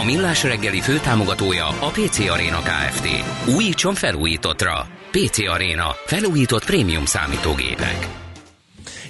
A 0.00 0.04
Millás 0.04 0.42
reggeli 0.42 0.80
főtámogatója 0.80 1.66
a 1.66 1.90
PC 1.90 2.18
Arena 2.18 2.58
Kft. 2.58 3.08
Újítson 3.56 3.94
felújítottra. 3.94 4.86
PC 5.10 5.38
Arena. 5.48 5.86
Felújított 6.06 6.64
prémium 6.64 7.04
számítógépek. 7.04 8.08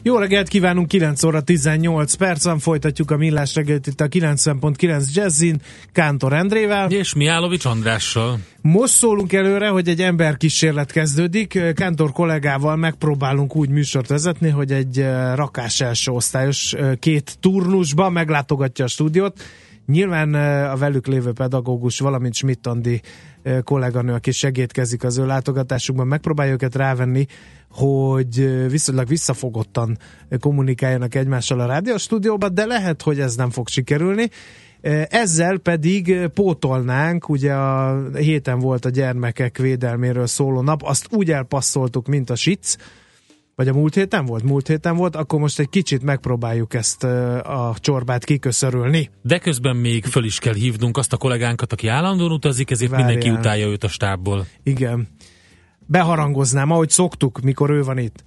Jó 0.03 0.17
reggelt 0.17 0.49
kívánunk, 0.49 0.89
9 0.89 1.23
óra 1.23 1.41
18 1.41 2.15
percen 2.15 2.59
folytatjuk 2.59 3.11
a 3.11 3.17
millás 3.17 3.55
reggelt 3.55 3.87
itt 3.87 4.01
a 4.01 4.09
90.9 4.09 5.13
Jazzin, 5.13 5.61
Kántor 5.93 6.33
Endrével. 6.33 6.91
És 6.91 7.15
Miálovics 7.15 7.65
Andrással. 7.65 8.39
Most 8.61 8.93
szólunk 8.93 9.33
előre, 9.33 9.69
hogy 9.69 9.89
egy 9.89 10.01
ember 10.01 10.37
kísérlet 10.37 10.93
kezdődik. 10.93 11.59
Kántor 11.75 12.13
kollégával 12.13 12.77
megpróbálunk 12.77 13.57
úgy 13.57 13.69
műsort 13.69 14.09
vezetni, 14.09 14.49
hogy 14.49 14.73
egy 14.73 14.99
eh, 14.99 15.35
rakás 15.35 15.81
első 15.81 16.11
osztályos 16.11 16.73
eh, 16.73 16.95
két 16.99 17.37
turnusba 17.41 18.11
meglátogatja 18.11 18.85
a 18.85 18.89
stúdiót. 18.89 19.43
Nyilván 19.87 20.35
a 20.65 20.77
velük 20.77 21.07
lévő 21.07 21.33
pedagógus, 21.33 21.99
valamint 21.99 22.35
Schmidt 22.35 22.67
Andi 22.67 23.01
kolléganő, 23.65 24.13
aki 24.13 24.31
segítkezik 24.31 25.05
az 25.05 25.19
ő 25.19 25.27
látogatásukban, 25.27 26.07
megpróbálja 26.07 26.53
őket 26.53 26.75
rávenni, 26.75 27.27
hogy 27.71 28.69
viszonylag 28.71 29.09
visszafogottan 29.09 29.99
kommunikáljanak 30.41 31.15
egymással 31.15 31.61
a 31.61 31.67
rádióstúdióban, 31.67 32.55
de 32.55 32.67
lehet, 32.67 33.03
hogy 33.03 33.21
ez 33.21 33.35
nem 33.35 33.51
fog 33.51 33.69
sikerülni. 33.69 34.31
Ezzel 35.09 35.59
pedig 35.59 36.27
pótolnánk, 36.35 37.29
ugye 37.29 37.53
a 37.53 38.03
héten 38.15 38.59
volt 38.59 38.85
a 38.85 38.91
gyermekek 38.91 39.59
védelméről 39.59 40.27
szóló 40.27 40.61
nap, 40.61 40.83
azt 40.83 41.07
úgy 41.11 41.31
elpasszoltuk, 41.31 42.07
mint 42.07 42.31
a 42.31 42.35
SIC, 42.35 42.77
vagy 43.55 43.69
a 43.69 43.73
múlt 43.73 43.95
héten 43.95 44.25
volt? 44.25 44.43
Múlt 44.43 44.67
héten 44.67 44.97
volt, 44.97 45.17
akkor 45.17 45.41
most 45.41 45.59
egy 45.59 45.69
kicsit 45.69 46.03
megpróbáljuk 46.03 46.75
ezt 46.75 47.05
a 47.05 47.75
csorbát 47.79 48.25
kiköszörülni. 48.25 49.11
De 49.23 49.39
közben 49.39 49.77
még 49.77 50.05
föl 50.05 50.25
is 50.25 50.39
kell 50.39 50.55
hívnunk 50.55 50.97
azt 50.97 51.13
a 51.13 51.17
kollégánkat, 51.17 51.73
aki 51.73 51.89
állandóan 51.89 52.31
utazik, 52.33 52.71
ezért 52.71 52.91
Várjál. 52.91 53.09
mindenki 53.09 53.39
utálja 53.39 53.67
őt 53.67 53.85
a 53.85 53.89
stábból. 53.89 54.47
Igen. 54.63 55.09
Beharangoznám, 55.87 56.71
ahogy 56.71 56.91
szoktuk, 56.91 57.41
mikor 57.41 57.71
ő 57.71 57.83
van 57.83 57.99
itt. 57.99 58.25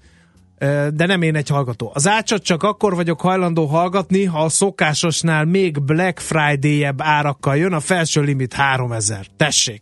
De 0.94 1.06
nem 1.06 1.22
én 1.22 1.36
egy 1.36 1.50
hallgató. 1.50 1.92
Az 1.94 2.08
ácsat 2.08 2.44
csak 2.44 2.64
akkor 2.64 2.96
vagyok 2.96 3.22
hajlandó 3.22 3.66
hallgatni, 3.66 4.24
ha 4.24 4.44
a 4.44 4.50
szokásosnál 4.50 5.46
még 5.46 5.84
Black 5.84 6.20
Friday-ebb 6.20 7.02
árakkal 7.02 7.58
jön, 7.58 7.74
a 7.74 7.80
felső 7.80 8.22
limit 8.22 8.54
3000. 8.54 9.26
Tessék! 9.38 9.82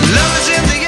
Love 0.00 0.87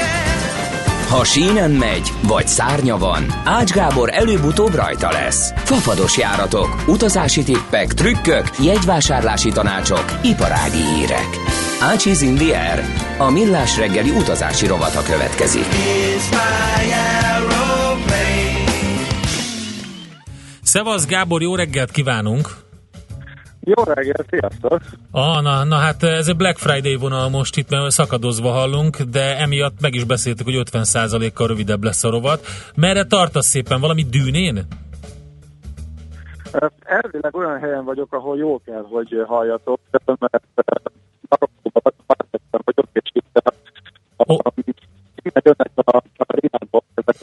ha 1.11 1.25
sínen 1.25 1.71
megy, 1.71 2.13
vagy 2.23 2.47
szárnya 2.47 2.99
van, 2.99 3.25
Ács 3.45 3.73
Gábor 3.73 4.09
előbb-utóbb 4.13 4.75
rajta 4.75 5.11
lesz. 5.11 5.53
Fafados 5.57 6.19
járatok, 6.19 6.85
utazási 6.87 7.43
tippek, 7.43 7.95
trükkök, 7.95 8.51
jegyvásárlási 8.59 9.49
tanácsok, 9.49 10.05
iparági 10.23 10.83
hírek. 10.95 11.29
Ácsiz 11.81 12.23
Indier, 12.23 12.85
a 13.19 13.31
millás 13.31 13.77
reggeli 13.77 14.11
utazási 14.11 14.67
rovata 14.67 15.03
következik. 15.03 15.67
Szevasz 20.63 21.07
Gábor, 21.07 21.43
jó 21.43 21.55
reggelt 21.55 21.91
kívánunk! 21.91 22.70
Jó 23.61 23.83
reggelt, 23.83 24.27
sziasztok! 24.31 24.81
Ah, 25.11 25.43
na, 25.43 25.65
na 25.65 25.77
hát 25.77 26.03
ez 26.03 26.29
egy 26.29 26.37
Black 26.37 26.59
Friday 26.59 26.97
vonal 26.97 27.29
most 27.29 27.57
itt, 27.57 27.71
mert 27.71 27.91
szakadozva 27.91 28.51
hallunk, 28.51 28.97
de 28.97 29.39
emiatt 29.39 29.81
meg 29.81 29.95
is 29.95 30.05
beszéltük, 30.05 30.47
hogy 30.47 30.63
50%-kal 30.73 31.47
rövidebb 31.47 31.85
lesz 31.85 32.05
a 32.05 32.11
rovat. 32.11 32.47
Merre 32.75 33.05
tartasz 33.05 33.47
szépen? 33.47 33.81
Valami 33.81 34.03
dűnén? 34.03 34.67
Elvileg 36.83 37.37
olyan 37.37 37.59
helyen 37.59 37.85
vagyok, 37.85 38.13
ahol 38.13 38.37
jó 38.37 38.61
kell, 38.65 38.87
hogy 38.91 39.25
halljatok, 39.27 39.81
mert 40.19 40.45
vagyok, 42.65 42.87
és 42.93 43.11
itt 43.13 43.43
oh. 44.17 44.39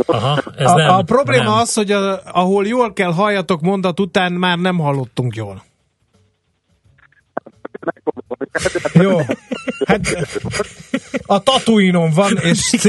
Aha, 0.06 0.42
ez 0.58 0.72
a, 0.72 0.76
nem, 0.76 0.90
a 0.90 1.02
probléma 1.02 1.44
nem. 1.44 1.54
az, 1.54 1.74
hogy 1.74 1.92
a, 1.92 2.20
ahol 2.32 2.66
jól 2.66 2.94
kell 2.94 3.12
halljatok 3.12 3.62
mondat 3.62 4.00
után 4.00 4.32
már 4.32 4.58
nem 4.58 4.78
hallottunk 4.78 5.36
jól. 5.36 5.62
Jó, 8.94 9.18
hát 9.86 10.28
a 11.26 11.44
tatuinon 11.44 12.12
van, 12.12 12.38
és 12.38 12.60
c 12.60 12.84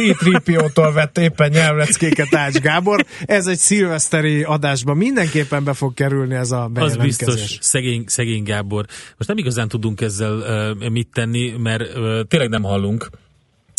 3 0.75 0.95
vett 0.95 1.19
éppen 1.19 1.51
nyelvleckéket 1.51 2.35
Ács 2.35 2.59
Gábor. 2.59 3.05
Ez 3.25 3.47
egy 3.47 3.59
szilveszteri 3.59 4.43
adásban 4.43 4.97
mindenképpen 4.97 5.65
be 5.65 5.73
fog 5.73 5.95
kerülni 5.95 6.35
ez 6.35 6.51
a 6.51 6.71
Az 6.75 6.97
biztos, 6.97 7.59
szegény, 7.61 8.05
szegény 8.07 8.43
Gábor. 8.43 8.85
Most 9.17 9.29
nem 9.29 9.39
igazán 9.39 9.69
tudunk 9.69 10.01
ezzel 10.01 10.35
uh, 10.35 10.89
mit 10.89 11.09
tenni, 11.13 11.55
mert 11.59 11.97
uh, 11.97 12.21
tényleg 12.29 12.49
nem 12.49 12.63
hallunk 12.63 13.11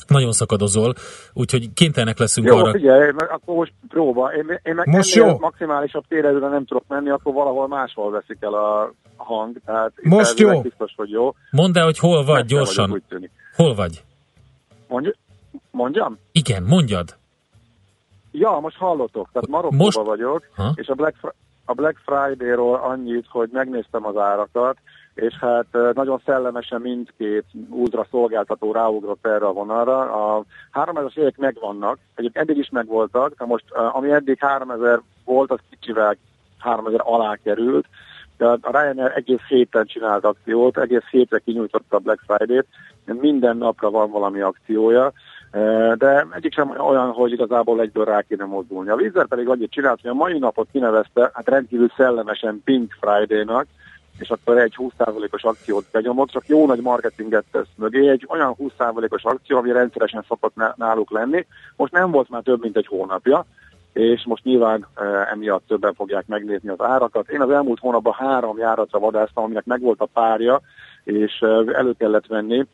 nagyon 0.10 0.32
szakadozol, 0.32 0.94
úgyhogy 1.34 1.74
kénytelenek 1.74 2.20
leszünk 2.20 2.48
jó, 2.48 2.56
arra. 2.56 2.72
figyelj, 2.72 3.10
akkor 3.10 3.56
most 3.56 3.74
próba. 3.88 4.34
Én, 4.34 4.60
én 4.64 4.76
meg 4.76 4.88
most 4.88 5.14
jó. 5.14 5.38
maximálisabb 5.38 6.04
térerőre 6.08 6.48
nem 6.48 6.66
tudok 6.66 6.84
menni, 6.88 7.10
akkor 7.10 7.34
valahol 7.34 7.68
máshol 7.68 8.12
veszik 8.12 8.38
el 8.40 8.54
a 8.54 8.94
hang. 9.18 9.58
Tehát 9.66 9.92
most 10.04 10.40
jó. 10.40 10.62
Biztos, 10.62 10.94
hogy 10.96 11.10
jó. 11.10 11.34
Mondd 11.52 11.78
el, 11.78 11.84
hogy 11.84 12.00
hol 12.00 12.24
vagy, 12.26 12.46
gyorsan. 12.46 13.04
Hol 13.56 13.76
vagy? 13.76 14.04
Mondj, 14.88 15.10
mondjam? 15.72 16.18
Igen, 16.32 16.64
mondjad. 16.64 17.18
Ja, 18.32 18.60
most 18.62 18.78
hallottok. 18.78 19.30
Tehát 19.34 19.48
Marokkóban 19.48 19.86
most... 19.86 19.98
vagyok, 19.98 20.50
ha? 20.56 20.72
és 20.76 20.88
a 20.88 20.94
Black, 20.94 21.16
a 21.66 21.74
Black 21.74 21.98
Friday-ról 22.06 22.76
annyit, 22.76 23.26
hogy 23.30 23.50
megnéztem 23.52 24.06
az 24.06 24.18
árakat, 24.18 24.78
és 25.20 25.34
hát 25.40 25.94
nagyon 25.94 26.22
szellemesen 26.26 26.82
mindkét 26.82 27.46
ultra 27.70 28.08
szolgáltató 28.12 28.72
ráugrott 28.72 29.26
erre 29.26 29.46
a 29.46 29.54
vonalra. 29.54 30.00
A 30.36 30.44
3000-es 30.74 31.18
évek 31.18 31.38
megvannak, 31.38 31.98
egyébként 32.16 32.50
eddig 32.50 32.62
is 32.62 32.70
megvoltak, 32.70 33.34
de 33.38 33.46
most 33.46 33.72
ami 33.72 34.12
eddig 34.12 34.38
3000 34.40 35.02
volt, 35.26 35.52
az 35.52 35.60
kicsivel 35.70 36.18
3000 36.60 37.02
alá 37.04 37.36
került, 37.44 37.86
de 38.38 38.46
a 38.46 38.58
Ryanair 38.62 39.12
egész 39.16 39.48
héten 39.48 39.86
csinált 39.86 40.26
akciót, 40.26 40.78
egész 40.78 41.06
hétre 41.12 41.40
kinyújtotta 41.40 41.96
a 41.96 42.00
Black 42.00 42.20
Friday-t, 42.28 42.68
minden 43.06 43.58
napra 43.58 43.90
van 43.90 44.12
valami 44.12 44.42
akciója, 44.42 45.12
de 45.96 46.28
egyik 46.32 46.54
sem 46.54 46.70
olyan, 46.80 47.12
hogy 47.12 47.32
igazából 47.32 47.82
egyből 47.82 48.06
rá 48.06 48.22
kéne 48.22 48.46
mozdulni. 48.46 48.90
A 48.90 48.96
Vízer 48.96 49.28
pedig 49.28 49.48
annyit 49.48 49.72
csinált, 49.72 50.02
hogy 50.02 50.10
a 50.10 50.14
mai 50.14 50.38
napot 50.38 50.68
kinevezte, 50.72 51.32
hát 51.34 51.48
rendkívül 51.48 51.92
szellemesen 51.96 52.62
Pink 52.64 52.98
Friday-nak, 53.00 53.66
és 54.20 54.30
akkor 54.30 54.58
egy 54.58 54.76
20%-os 54.78 55.44
akciót 55.44 55.86
benyomott, 55.92 56.30
csak 56.30 56.48
jó 56.48 56.66
nagy 56.66 56.82
marketinget 56.82 57.46
tesz 57.52 57.68
mögé, 57.76 58.10
egy 58.10 58.26
olyan 58.30 58.56
20%-os 58.60 59.24
akció, 59.24 59.58
ami 59.58 59.72
rendszeresen 59.72 60.26
szokott 60.28 60.76
náluk 60.76 61.12
lenni. 61.12 61.46
Most 61.76 61.92
nem 61.92 62.12
volt 62.12 62.30
már 62.30 62.42
több, 62.42 62.62
mint 62.62 62.78
egy 62.78 62.88
hónapja, 62.88 63.46
és 63.94 64.26
most 64.26 64.44
nyilván 64.44 64.88
e, 64.96 65.04
emiatt 65.32 65.68
többen 65.68 65.94
fogják 65.94 66.28
megnézni 66.28 66.70
az 66.70 66.82
árakat. 66.82 67.30
Én 67.30 67.42
az 67.42 67.50
elmúlt 67.50 67.80
hónapban 67.80 68.14
három 68.14 68.58
járatra 68.58 69.00
vadáztam, 69.00 69.44
aminek 69.44 69.66
megvolt 69.66 70.02
a 70.02 70.10
párja, 70.14 70.62
és 71.04 71.42
e, 71.42 71.46
elő 71.48 71.94
kellett 71.98 72.28
venni, 72.28 72.66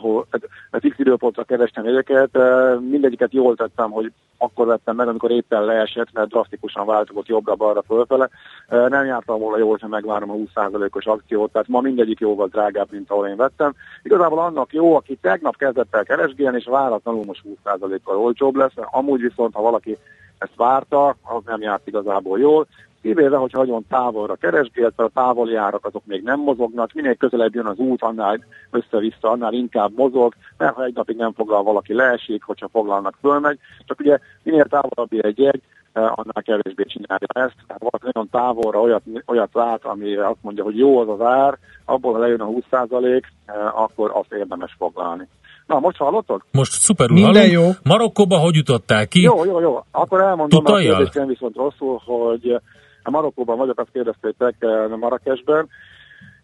hogy 0.00 0.48
a 0.70 0.78
fix 0.78 0.98
időpontra 0.98 1.44
kerestem 1.44 1.84
jegyeket, 1.84 2.36
eh, 2.36 2.78
mindegyiket 2.80 3.32
jól 3.32 3.56
tettem, 3.56 3.90
hogy 3.90 4.12
akkor 4.38 4.66
vettem 4.66 4.96
meg, 4.96 5.08
amikor 5.08 5.30
éppen 5.30 5.64
leesett, 5.64 6.08
mert 6.12 6.28
drasztikusan 6.28 6.86
változott 6.86 7.26
jobbra-balra 7.26 7.82
fölfele. 7.82 8.28
Eh, 8.68 8.88
nem 8.88 9.04
jártam 9.04 9.38
volna 9.38 9.58
jól, 9.58 9.78
hogy 9.80 9.90
megvárom 9.90 10.30
a 10.30 10.34
20%-os 10.34 11.06
akciót, 11.06 11.52
tehát 11.52 11.68
ma 11.68 11.80
mindegyik 11.80 12.20
jóval 12.20 12.46
drágább, 12.46 12.88
mint 12.90 13.10
ahol 13.10 13.28
én 13.28 13.36
vettem. 13.36 13.74
Igazából 14.02 14.38
annak 14.38 14.72
jó, 14.72 14.96
aki 14.96 15.18
tegnap 15.20 15.56
kezdett 15.56 15.94
el 15.94 16.04
keresgélni, 16.04 16.56
és 16.56 16.64
váratlanul 16.64 17.24
most 17.24 17.42
20%-kal 17.64 18.16
olcsóbb 18.16 18.56
lesz, 18.56 18.74
amúgy 18.76 19.20
viszont, 19.20 19.54
ha 19.54 19.62
valaki 19.62 19.98
ezt 20.38 20.56
várta, 20.56 21.08
az 21.08 21.42
nem 21.44 21.60
járt 21.60 21.86
igazából 21.86 22.38
jól 22.38 22.66
kivéve, 23.04 23.36
hogy 23.36 23.50
nagyon 23.52 23.84
távolra 23.88 24.34
keresgélt, 24.34 24.98
a 24.98 25.10
távoli 25.14 25.54
árak 25.54 25.86
azok 25.86 26.02
még 26.06 26.22
nem 26.22 26.40
mozognak, 26.40 26.92
minél 26.92 27.14
közelebb 27.14 27.54
jön 27.54 27.66
az 27.66 27.78
út, 27.78 28.02
annál 28.02 28.44
össze-vissza, 28.70 29.30
annál 29.30 29.52
inkább 29.52 29.90
mozog, 29.96 30.34
mert 30.58 30.74
ha 30.74 30.84
egy 30.84 30.94
napig 30.94 31.16
nem 31.16 31.32
foglal 31.32 31.62
valaki 31.62 31.94
leesik, 31.94 32.42
hogyha 32.42 32.68
foglalnak 32.68 33.14
fölmegy, 33.20 33.58
csak 33.86 34.00
ugye 34.00 34.18
minél 34.42 34.64
távolabb 34.64 35.12
egy 35.12 35.38
jegy, 35.38 35.60
eh, 35.92 36.02
annál 36.02 36.42
kevésbé 36.42 36.84
csinálja 36.84 37.26
ezt. 37.28 37.56
Tehát 37.66 37.82
valaki 37.82 38.04
nagyon 38.12 38.28
távolra 38.30 38.80
olyat, 38.80 39.02
olyat 39.26 39.50
lát, 39.52 39.84
ami 39.84 40.16
azt 40.16 40.42
mondja, 40.42 40.64
hogy 40.64 40.78
jó 40.78 40.98
az 40.98 41.08
az 41.08 41.20
ár, 41.20 41.58
abból 41.84 42.12
ha 42.12 42.18
lejön 42.18 42.40
a 42.40 42.46
20%, 42.46 43.22
eh, 43.46 43.80
akkor 43.80 44.10
azt 44.14 44.32
érdemes 44.32 44.74
foglalni. 44.78 45.28
Na, 45.66 45.78
most 45.80 45.96
hallottok? 45.96 46.46
Most 46.52 46.72
szuperül 46.72 47.14
Minden 47.14 47.50
hallunk. 47.50 47.76
jó. 47.82 47.92
Marokkóba 47.92 48.36
hogy 48.38 48.54
jutottál 48.54 49.08
ki? 49.08 49.20
Jó, 49.20 49.44
jó, 49.44 49.60
jó. 49.60 49.84
Akkor 49.90 50.20
elmondom, 50.20 50.64
Tutajjal? 50.64 50.94
a 50.94 50.96
kérdésem 50.96 51.26
viszont 51.26 51.56
rosszul, 51.56 52.00
hogy 52.04 52.60
a 53.04 53.10
Marokkóban 53.10 53.56
vagyok, 53.56 53.78
azt 53.78 53.92
kérdeztétek 53.92 54.66
Marrakesben, 54.96 55.68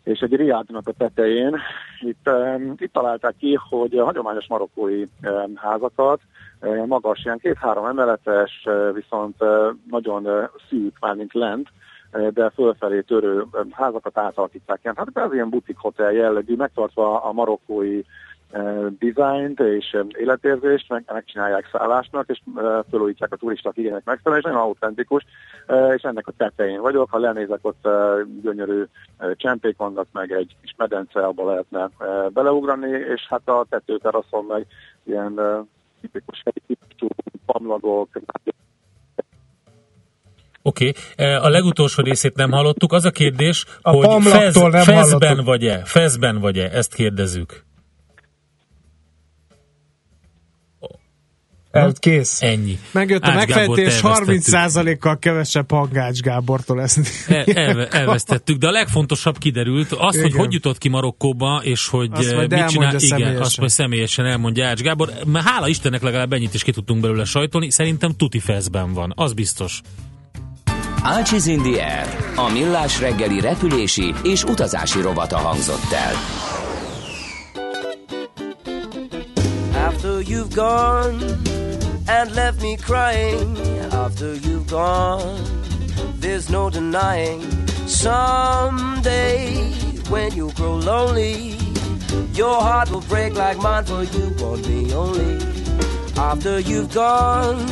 és 0.04 0.20
egy 0.20 0.36
riádnak 0.36 0.88
a 0.88 0.92
tetején. 0.92 1.56
Itt, 2.00 2.30
itt 2.76 2.92
találták 2.92 3.34
ki, 3.38 3.58
hogy 3.68 3.98
a 3.98 4.04
hagyományos 4.04 4.46
marokkói 4.48 5.04
házakat, 5.54 6.20
magas, 6.86 7.24
ilyen 7.24 7.38
két-három 7.38 7.84
emeletes, 7.84 8.68
viszont 8.94 9.36
nagyon 9.90 10.50
szűk, 10.68 10.96
mármint 11.00 11.32
lent, 11.32 11.68
de 12.30 12.50
fölfelé 12.50 13.00
törő 13.00 13.44
házakat 13.70 14.18
átalakítják. 14.18 14.80
Hát 14.82 15.08
ez 15.14 15.32
ilyen 15.32 15.50
butik 15.50 15.76
hotel 15.78 16.12
jellegű, 16.12 16.56
megtartva 16.56 17.22
a 17.22 17.32
marokkói 17.32 18.00
dizájnt 18.98 19.60
és 19.60 19.96
életérzést, 20.18 20.88
meg, 20.88 21.04
megcsinálják 21.06 21.68
szállásnak, 21.72 22.28
és 22.28 22.40
fölújítják 22.90 23.32
a 23.32 23.36
turisták 23.36 23.76
igények 23.76 24.04
megfelelően, 24.04 24.44
és 24.46 24.50
nagyon 24.50 24.66
autentikus, 24.68 25.24
és 25.96 26.02
ennek 26.02 26.26
a 26.26 26.32
tetején 26.36 26.80
vagyok. 26.80 27.10
Ha 27.10 27.18
lenézek, 27.18 27.58
ott 27.62 27.88
gyönyörű 28.42 28.84
csempék 29.32 29.76
vannak, 29.76 30.06
meg 30.12 30.32
egy 30.32 30.56
kis 30.60 30.74
medence, 30.76 31.20
abba 31.20 31.50
lehetne 31.50 31.90
beleugrani, 32.28 32.90
és 32.90 33.26
hát 33.28 33.48
a 33.48 33.66
tetőteraszon 33.68 34.44
meg 34.44 34.66
ilyen 35.02 35.40
tipikus 36.00 36.42
helyi 36.44 36.78
típusú 36.96 37.08
pamlagok, 37.46 38.08
Oké, 40.62 40.92
okay. 41.14 41.34
a 41.34 41.48
legutolsó 41.48 42.02
részét 42.02 42.36
nem 42.36 42.50
hallottuk. 42.50 42.92
Az 42.92 43.04
a 43.04 43.10
kérdés, 43.10 43.64
a 43.80 43.90
hogy 43.90 44.22
fez, 44.22 44.58
fezben 44.84 45.44
vagy-e? 45.44 45.82
Fezben 45.84 46.38
vagy-e? 46.38 46.70
Ezt 46.72 46.94
kérdezzük. 46.94 47.64
El, 51.70 51.92
kész. 51.98 52.42
Ennyi. 52.42 52.78
Megjött 52.92 53.22
a 53.22 53.32
megfejtés, 53.32 54.00
30%-kal 54.02 55.18
kevesebb 55.18 55.70
hangács 55.70 56.20
Gábortól 56.20 56.82
ezt. 56.82 56.98
El, 57.28 57.44
el, 57.44 57.86
elvesztettük, 57.86 58.58
de 58.58 58.66
a 58.66 58.70
legfontosabb 58.70 59.38
kiderült, 59.38 59.92
az, 59.92 60.14
Igen. 60.14 60.30
hogy 60.30 60.38
hogy 60.38 60.52
jutott 60.52 60.78
ki 60.78 60.88
Marokkóba, 60.88 61.60
és 61.64 61.88
hogy 61.88 62.10
azt 62.12 62.32
eh, 62.32 62.38
mit 62.48 62.66
csinál. 62.66 62.94
Igen, 62.98 63.36
azt 63.36 63.58
majd 63.58 63.70
személyesen 63.70 64.26
elmondja 64.26 64.66
Ács 64.66 64.80
Gábor. 64.80 65.12
Mert 65.26 65.48
hála 65.48 65.68
Istennek 65.68 66.02
legalább 66.02 66.32
ennyit 66.32 66.54
is 66.54 66.62
ki 66.62 66.72
tudtunk 66.72 67.00
belőle 67.00 67.24
sajtolni, 67.24 67.70
szerintem 67.70 68.12
tuti 68.16 68.38
feszben 68.38 68.92
van, 68.92 69.12
az 69.16 69.32
biztos. 69.32 69.80
Ácsiz 71.02 71.46
in 71.46 71.62
the 71.62 71.84
Air, 71.84 72.06
a 72.36 72.52
millás 72.52 73.00
reggeli 73.00 73.40
repülési 73.40 74.14
és 74.22 74.44
utazási 74.44 75.00
rovata 75.00 75.38
hangzott 75.38 75.92
el. 75.92 76.14
After 80.20 80.32
you've 80.32 80.54
gone 80.54 81.22
and 82.06 82.34
left 82.34 82.60
me 82.60 82.76
crying 82.76 83.56
after 83.90 84.34
you've 84.34 84.66
gone. 84.66 85.42
There's 86.16 86.50
no 86.50 86.68
denying 86.68 87.40
someday 87.86 89.72
when 90.10 90.34
you 90.34 90.52
grow 90.52 90.76
lonely, 90.76 91.56
your 92.34 92.60
heart 92.60 92.90
will 92.90 93.00
break 93.00 93.32
like 93.32 93.56
mine, 93.62 93.86
for 93.86 94.02
you 94.02 94.34
want 94.38 94.68
me 94.68 94.92
only. 94.92 95.38
After 96.18 96.60
you've 96.60 96.92
gone, 96.92 97.66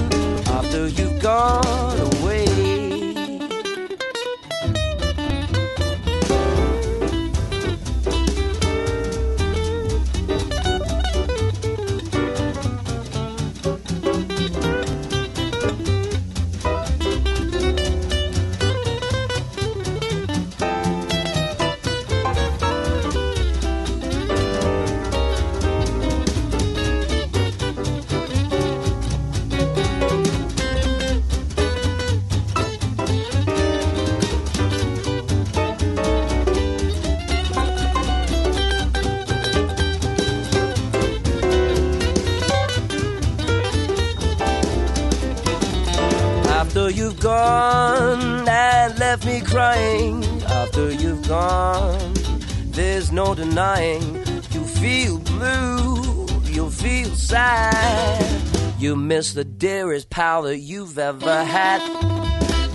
dearest 59.58 60.08
pal 60.08 60.42
that 60.42 60.58
you've 60.58 60.98
ever 60.98 61.44
had. 61.44 61.80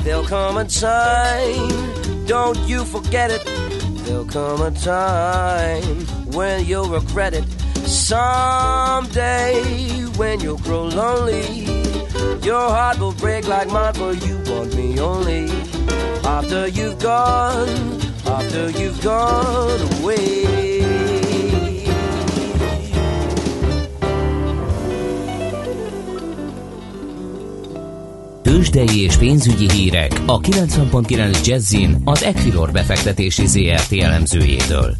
There'll 0.03 0.25
come 0.25 0.57
a 0.57 0.65
time, 0.65 2.25
don't 2.25 2.59
you 2.67 2.83
forget 2.83 3.31
it. 3.31 3.41
There'll 4.03 4.25
come 4.25 4.61
a 4.61 4.71
time 4.71 6.05
when 6.33 6.65
you'll 6.65 6.89
regret 6.89 7.33
it. 7.33 7.45
Someday 7.87 9.61
when 10.17 10.41
you'll 10.41 10.57
grow 10.57 10.83
lonely, 10.83 11.63
your 12.43 12.69
heart 12.69 12.99
will 12.99 13.13
break 13.13 13.47
like 13.47 13.69
mine, 13.69 13.93
for 13.93 14.11
you 14.13 14.37
want 14.47 14.75
me 14.75 14.99
only. 14.99 15.49
After 16.25 16.67
you've 16.67 16.99
gone, 16.99 18.01
after 18.25 18.71
you've 18.71 19.01
gone 19.01 19.79
away. 20.01 20.62
Tőzsdei 28.63 29.03
és 29.03 29.17
pénzügyi 29.17 29.71
hírek 29.71 30.11
a 30.25 30.39
90.9 30.39 31.45
Jazzin 31.45 31.95
az 32.05 32.23
Equilor 32.23 32.71
befektetési 32.71 33.45
ZRT 33.45 34.01
elemzőjétől. 34.01 34.95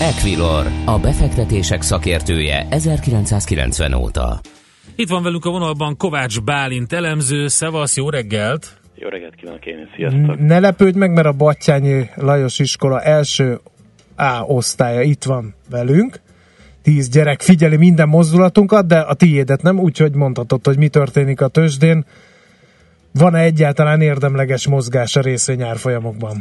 Equilor, 0.00 0.66
a 0.84 0.98
befektetések 0.98 1.82
szakértője 1.82 2.66
1990 2.70 3.92
óta. 3.94 4.40
Itt 4.96 5.08
van 5.08 5.22
velünk 5.22 5.44
a 5.44 5.50
vonalban 5.50 5.96
Kovács 5.96 6.40
Bálint 6.40 6.92
elemző. 6.92 7.48
Szevasz, 7.48 7.96
jó 7.96 8.10
reggelt! 8.10 8.80
Jó 8.94 9.08
reggelt 9.08 9.34
kívánok 9.34 9.66
én 9.66 9.88
sziasztok! 9.96 10.38
Ne 10.38 10.58
lepődj 10.58 10.98
meg, 10.98 11.12
mert 11.12 11.26
a 11.26 11.32
Battyányi 11.32 12.08
Lajos 12.14 12.58
iskola 12.58 13.00
első 13.00 13.60
A 14.16 14.42
osztálya 14.46 15.02
itt 15.02 15.24
van 15.24 15.54
velünk. 15.70 16.20
Tíz 16.82 17.08
gyerek 17.08 17.40
figyeli 17.40 17.76
minden 17.76 18.08
mozdulatunkat, 18.08 18.86
de 18.86 18.98
a 18.98 19.14
tiédet 19.14 19.62
nem, 19.62 19.78
úgyhogy 19.78 20.14
mondhatod, 20.14 20.66
hogy 20.66 20.78
mi 20.78 20.88
történik 20.88 21.40
a 21.40 21.48
tőzsdén. 21.48 22.04
Van-e 23.18 23.38
egyáltalán 23.38 24.00
érdemleges 24.00 24.68
mozgás 24.68 25.16
a 25.16 25.20
részvényárfolyamokban? 25.20 26.36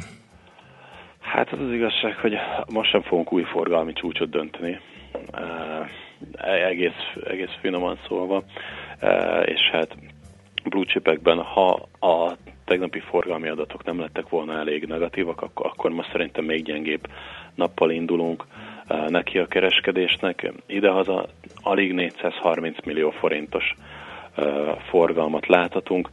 Hát 1.20 1.52
az 1.52 1.60
az 1.60 1.72
igazság, 1.72 2.16
hogy 2.22 2.34
most 2.74 2.90
sem 2.90 3.02
fogunk 3.02 3.34
új 3.34 3.44
forgalmi 3.44 3.94
csúcsot 3.94 4.30
dönteni. 4.30 4.80
Uh, 5.14 5.88
egész, 6.70 7.02
egész 7.28 7.58
finoman 7.62 8.00
szólva. 8.08 8.44
És 9.46 9.62
hát 9.72 9.96
blue 10.64 10.86
chipekben, 10.86 11.38
ha 11.38 11.88
a 12.00 12.38
tegnapi 12.66 13.00
forgalmi 13.00 13.48
adatok 13.48 13.84
nem 13.84 14.00
lettek 14.00 14.30
volna 14.30 14.60
elég 14.60 14.86
negatívak, 14.86 15.42
akkor, 15.42 15.66
akkor 15.66 15.92
most 15.92 16.12
szerintem 16.12 16.46
még 16.46 16.64
gyengébb 16.64 17.08
nappal 17.56 17.92
indulunk 17.92 18.46
neki 19.08 19.38
a 19.38 19.48
kereskedésnek. 19.48 20.52
Idehaza 20.66 21.26
alig 21.62 21.94
430 21.94 22.86
millió 22.86 23.10
forintos 23.10 23.76
forgalmat 24.90 25.48
láthatunk. 25.48 26.10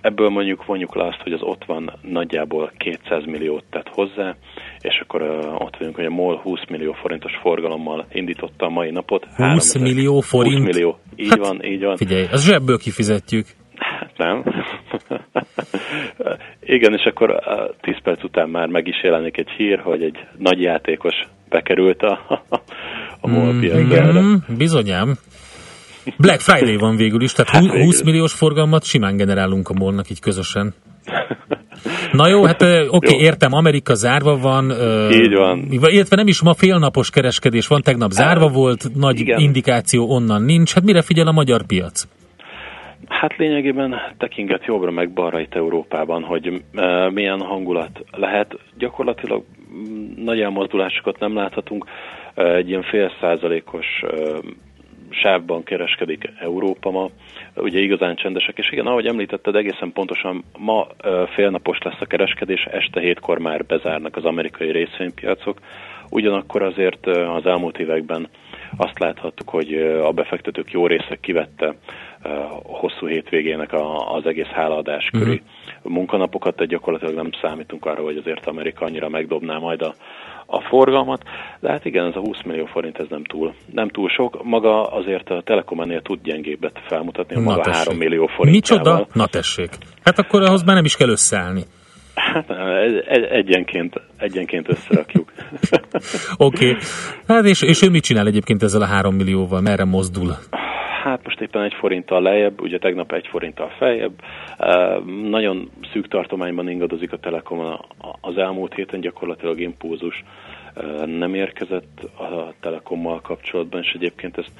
Ebből 0.00 0.28
mondjuk 0.28 0.64
vonjuk 0.64 0.94
le 0.94 1.06
azt, 1.06 1.20
hogy 1.22 1.32
az 1.32 1.42
ott 1.42 1.64
van 1.64 1.92
nagyjából 2.02 2.72
200 2.76 3.24
milliót 3.24 3.64
tett 3.70 3.88
hozzá, 3.88 4.34
és 4.80 5.00
akkor 5.02 5.22
ott 5.58 5.76
vagyunk, 5.76 5.96
hogy 5.96 6.04
a 6.04 6.10
MOL 6.10 6.36
20 6.36 6.60
millió 6.68 6.92
forintos 6.92 7.32
forgalommal 7.40 8.06
indította 8.12 8.66
a 8.66 8.70
mai 8.70 8.90
napot. 8.90 9.26
20 9.36 9.78
millió 9.78 10.20
forint? 10.20 10.64
20 10.64 10.74
millió, 10.74 10.98
így 11.16 11.28
hát, 11.28 11.38
van, 11.38 11.64
így 11.64 11.82
van. 11.82 11.96
Figyelj, 11.96 12.26
az 12.30 12.44
zsebből 12.44 12.78
kifizetjük. 12.78 13.46
Hát 13.76 14.16
nem. 14.16 14.42
Igen, 16.76 16.92
és 16.92 17.04
akkor 17.04 17.40
10 17.80 17.94
perc 18.02 18.24
után 18.24 18.48
már 18.48 18.68
meg 18.68 18.86
is 18.86 19.02
jelenik 19.02 19.38
egy 19.38 19.50
hír, 19.56 19.78
hogy 19.78 20.02
egy 20.02 20.18
nagy 20.38 20.60
játékos 20.60 21.14
bekerült 21.48 22.02
a, 22.02 22.18
a 23.20 23.28
MOL 23.28 23.52
mm, 23.52 23.62
Igen, 23.62 24.44
bizonyám. 24.58 25.16
Black 26.18 26.40
Friday 26.40 26.76
van 26.76 26.96
végül 26.96 27.22
is, 27.22 27.32
tehát 27.32 27.52
hát 27.52 27.82
20 27.82 28.02
milliós 28.02 28.32
forgalmat 28.32 28.84
simán 28.84 29.16
generálunk 29.16 29.68
a 29.68 29.74
molnak 29.74 30.10
így 30.10 30.20
közösen. 30.20 30.74
Na 32.12 32.28
jó, 32.28 32.44
hát 32.44 32.62
oké, 32.62 32.86
okay, 32.88 33.18
értem, 33.18 33.52
Amerika 33.52 33.94
zárva 33.94 34.38
van. 34.38 34.70
Így 35.10 35.34
van. 35.34 35.66
Illetve 35.70 36.16
nem 36.16 36.26
is 36.26 36.42
ma 36.42 36.54
félnapos 36.54 37.10
kereskedés 37.10 37.66
van, 37.66 37.82
tegnap 37.82 38.10
zárva 38.10 38.48
volt, 38.48 38.94
nagy 38.94 39.20
Igen. 39.20 39.40
indikáció 39.40 40.10
onnan 40.10 40.42
nincs. 40.42 40.74
Hát 40.74 40.84
mire 40.84 41.02
figyel 41.02 41.26
a 41.26 41.32
magyar 41.32 41.66
piac? 41.66 42.08
Hát 43.08 43.36
lényegében 43.36 43.94
tekinget 44.18 44.64
jobbra 44.64 44.90
meg 44.90 45.12
balra 45.12 45.40
itt 45.40 45.54
Európában, 45.54 46.22
hogy 46.22 46.62
milyen 47.12 47.40
hangulat 47.40 48.04
lehet. 48.10 48.58
Gyakorlatilag 48.78 49.44
nagy 50.16 50.40
elmozdulásokat 50.40 51.18
nem 51.18 51.34
láthatunk. 51.34 51.84
Egy 52.34 52.68
ilyen 52.68 52.82
fél 52.82 53.12
százalékos 53.20 53.86
sávban 55.10 55.62
kereskedik 55.62 56.32
Európa 56.38 56.90
ma. 56.90 57.08
Ugye 57.56 57.78
igazán 57.78 58.16
csendesek, 58.16 58.58
és 58.58 58.70
igen, 58.70 58.86
ahogy 58.86 59.06
említetted, 59.06 59.54
egészen 59.54 59.92
pontosan 59.92 60.44
ma 60.58 60.86
félnapos 61.34 61.78
lesz 61.82 62.00
a 62.00 62.06
kereskedés, 62.06 62.64
este 62.64 63.00
hétkor 63.00 63.38
már 63.38 63.64
bezárnak 63.64 64.16
az 64.16 64.24
amerikai 64.24 64.70
részvénypiacok. 64.70 65.58
Ugyanakkor 66.10 66.62
azért 66.62 67.06
az 67.06 67.46
elmúlt 67.46 67.78
években 67.78 68.28
azt 68.76 68.98
láthattuk, 68.98 69.48
hogy 69.48 69.74
a 70.02 70.12
befektetők 70.12 70.70
jó 70.70 70.86
része 70.86 71.16
kivette 71.20 71.74
hosszú 72.62 73.06
hétvégének 73.06 73.72
az 74.08 74.26
egész 74.26 74.46
hálaadás 74.46 75.08
köré 75.12 75.30
uh-huh. 75.30 75.92
munkanapokat, 75.92 76.54
tehát 76.54 76.70
gyakorlatilag 76.70 77.14
nem 77.14 77.30
számítunk 77.40 77.86
arra, 77.86 78.02
hogy 78.02 78.16
azért 78.16 78.46
Amerika 78.46 78.84
annyira 78.84 79.08
megdobná 79.08 79.58
majd 79.58 79.82
a, 79.82 79.94
a 80.46 80.60
forgalmat, 80.60 81.22
de 81.60 81.70
hát 81.70 81.84
igen, 81.84 82.06
ez 82.06 82.16
a 82.16 82.20
20 82.20 82.42
millió 82.44 82.64
forint 82.64 82.98
ez 82.98 83.06
nem 83.08 83.24
túl, 83.24 83.54
nem 83.72 83.88
túl 83.88 84.08
sok. 84.08 84.44
Maga 84.44 84.86
azért 84.86 85.30
a 85.30 85.42
Telekom 85.44 85.80
ennél 85.80 86.02
tud 86.02 86.18
gyengébbet 86.22 86.80
felmutatni, 86.86 87.36
a 87.36 87.40
maga 87.40 87.62
tessék. 87.62 87.82
3 87.82 87.96
millió 87.96 88.26
forint. 88.26 88.54
Micsoda? 88.54 89.06
Na 89.12 89.26
tessék. 89.26 89.70
Hát 90.04 90.18
akkor 90.18 90.42
ahhoz 90.42 90.62
már 90.62 90.74
nem 90.74 90.84
is 90.84 90.96
kell 90.96 91.08
összeállni. 91.08 91.62
Hát 92.14 92.50
egyenként, 93.30 94.00
egyenként 94.16 94.68
összerakjuk. 94.68 95.32
Oké. 96.36 96.68
okay. 96.68 96.76
Hát 97.26 97.44
és, 97.44 97.62
és 97.62 97.82
ő 97.82 97.90
mit 97.90 98.04
csinál 98.04 98.26
egyébként 98.26 98.62
ezzel 98.62 98.82
a 98.82 98.86
három 98.86 99.14
millióval? 99.14 99.60
Merre 99.60 99.84
mozdul? 99.84 100.36
Hát 101.06 101.24
most 101.24 101.40
éppen 101.40 101.62
egy 101.62 101.74
forinttal 101.74 102.22
lejjebb, 102.22 102.60
ugye 102.60 102.78
tegnap 102.78 103.12
egy 103.12 103.26
forinttal 103.26 103.68
feljebb. 103.68 104.22
Nagyon 105.22 105.70
szűk 105.92 106.08
tartományban 106.08 106.68
ingadozik 106.68 107.12
a 107.12 107.18
Telekom 107.18 107.78
az 108.20 108.36
elmúlt 108.36 108.74
héten 108.74 109.00
gyakorlatilag 109.00 109.60
impulzus 109.60 110.24
nem 111.04 111.34
érkezett 111.34 112.00
a 112.18 112.52
Telekommal 112.60 113.20
kapcsolatban, 113.20 113.82
és 113.82 113.92
egyébként 113.92 114.38
ezt 114.38 114.50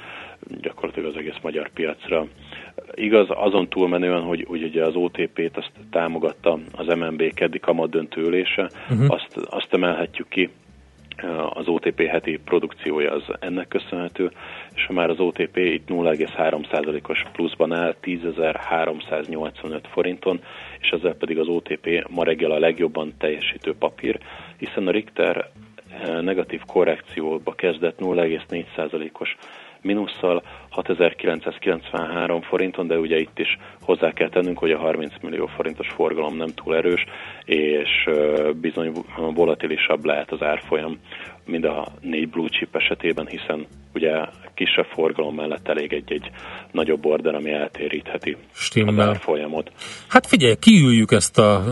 gyakorlatilag 0.61 1.09
az 1.09 1.17
egész 1.17 1.37
magyar 1.41 1.69
piacra. 1.69 2.25
Igaz, 2.93 3.27
azon 3.29 3.67
túlmenően, 3.69 4.21
hogy, 4.21 4.45
hogy 4.47 4.63
ugye 4.63 4.85
az 4.85 4.95
OTP-t 4.95 5.57
azt 5.57 5.71
támogatta 5.91 6.59
az 6.71 6.87
MNB 6.87 7.33
keddi 7.33 7.59
kamat 7.59 7.89
döntőülése, 7.89 8.69
uh-huh. 8.89 9.05
azt, 9.09 9.37
azt 9.49 9.73
emelhetjük 9.73 10.27
ki, 10.27 10.49
az 11.49 11.67
OTP 11.67 12.07
heti 12.07 12.39
produkciója 12.45 13.11
az 13.11 13.23
ennek 13.39 13.67
köszönhető, 13.67 14.31
és 14.75 14.87
már 14.87 15.09
az 15.09 15.19
OTP 15.19 15.57
itt 15.57 15.87
0,3%-os 15.89 17.25
pluszban 17.31 17.73
áll 17.73 17.95
10.385 18.03 19.79
forinton, 19.91 20.41
és 20.79 20.89
ezzel 20.89 21.13
pedig 21.15 21.39
az 21.39 21.47
OTP 21.47 22.07
ma 22.09 22.23
reggel 22.23 22.51
a 22.51 22.59
legjobban 22.59 23.13
teljesítő 23.17 23.75
papír, 23.75 24.19
hiszen 24.57 24.87
a 24.87 24.91
Richter 24.91 25.49
negatív 26.21 26.61
korrekcióba 26.65 27.53
kezdett 27.55 27.97
0,4%-os 27.99 29.35
mínusszal 29.87 30.43
6993 30.69 32.41
forinton, 32.41 32.87
de 32.87 32.97
ugye 32.97 33.17
itt 33.17 33.39
is 33.39 33.57
hozzá 33.81 34.11
kell 34.11 34.29
tennünk, 34.29 34.57
hogy 34.57 34.71
a 34.71 34.77
30 34.77 35.13
millió 35.21 35.45
forintos 35.45 35.87
forgalom 35.95 36.37
nem 36.37 36.49
túl 36.55 36.75
erős, 36.75 37.05
és 37.45 38.09
bizony 38.61 38.91
volatilisabb 39.33 40.05
lehet 40.05 40.31
az 40.31 40.41
árfolyam, 40.41 40.99
mint 41.45 41.65
a 41.65 41.87
négy 42.01 42.29
blue 42.29 42.47
chip 42.47 42.75
esetében, 42.75 43.27
hiszen 43.27 43.65
ugye 43.93 44.25
kisebb 44.53 44.85
forgalom 44.85 45.35
mellett 45.35 45.67
elég 45.67 45.93
egy-egy 45.93 46.31
nagyobb 46.71 47.05
order, 47.05 47.35
ami 47.35 47.51
eltérítheti 47.51 48.37
Stimmel. 48.53 48.99
az 48.99 49.15
árfolyamot. 49.15 49.71
Hát 50.07 50.27
figyelj, 50.27 50.55
kiüljük 50.59 51.11
ezt 51.11 51.37
a 51.39 51.63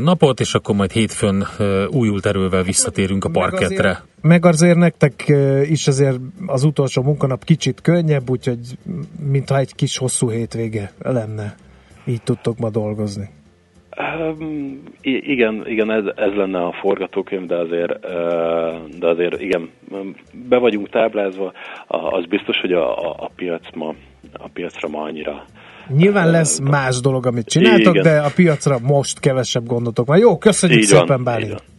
napot, 0.00 0.40
és 0.40 0.54
akkor 0.54 0.74
majd 0.74 0.90
hétfőn 0.90 1.44
újult 1.90 2.26
erővel 2.26 2.62
visszatérünk 2.62 3.24
a 3.24 3.30
parketre. 3.30 4.02
Meg 4.28 4.44
azért, 4.44 4.76
nektek 4.76 5.32
is 5.62 5.86
azért 5.86 6.18
az 6.46 6.64
utolsó 6.64 7.02
munkanap 7.02 7.44
kicsit 7.44 7.80
könnyebb, 7.80 8.30
úgyhogy 8.30 8.58
mintha 9.30 9.58
egy 9.58 9.74
kis 9.74 9.98
hosszú 9.98 10.30
hétvége 10.30 10.92
lenne. 10.98 11.54
Így 12.06 12.22
tudtok 12.22 12.58
ma 12.58 12.70
dolgozni. 12.70 13.28
Um, 14.18 14.82
igen, 15.02 15.62
igen 15.66 15.90
ez, 15.90 16.04
ez 16.16 16.32
lenne 16.36 16.58
a 16.58 16.72
forgatókönyv, 16.80 17.46
de 17.46 17.56
azért, 17.56 18.00
de 18.98 19.08
azért 19.08 19.40
igen, 19.40 19.70
be 20.48 20.58
vagyunk 20.58 20.88
táblázva. 20.88 21.52
Az 21.86 22.26
biztos, 22.26 22.60
hogy 22.60 22.72
a, 22.72 23.10
a, 23.10 23.14
a 23.18 23.30
piac 23.36 23.74
ma, 23.74 23.94
a 24.32 24.48
piacra 24.52 24.88
ma 24.88 25.02
annyira 25.02 25.44
Nyilván 25.88 26.30
lesz 26.30 26.58
más 26.58 27.00
dolog, 27.00 27.26
amit 27.26 27.46
csináltok, 27.46 27.94
igen. 27.94 28.02
de 28.02 28.20
a 28.20 28.30
piacra 28.34 28.78
most 28.82 29.20
kevesebb 29.20 29.66
gondotok 29.66 30.06
van. 30.06 30.18
Jó, 30.18 30.38
köszönjük 30.38 30.78
így 30.78 30.86
szépen, 30.86 31.24
Bálint! 31.24 31.72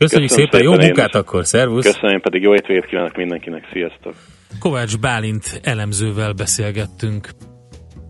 Köszönjük 0.00 0.30
Köszönöm 0.30 0.50
szépen, 0.50 0.62
jó 0.62 0.86
munkát 0.86 1.14
akkor, 1.14 1.46
szervusz! 1.46 1.84
Köszönöm 1.84 2.20
pedig, 2.20 2.42
jó 2.42 2.54
étvégét 2.54 2.86
kívánok 2.86 3.16
mindenkinek, 3.16 3.68
sziasztok! 3.72 4.14
Kovács 4.58 4.98
Bálint 4.98 5.60
elemzővel 5.62 6.32
beszélgettünk. 6.32 7.28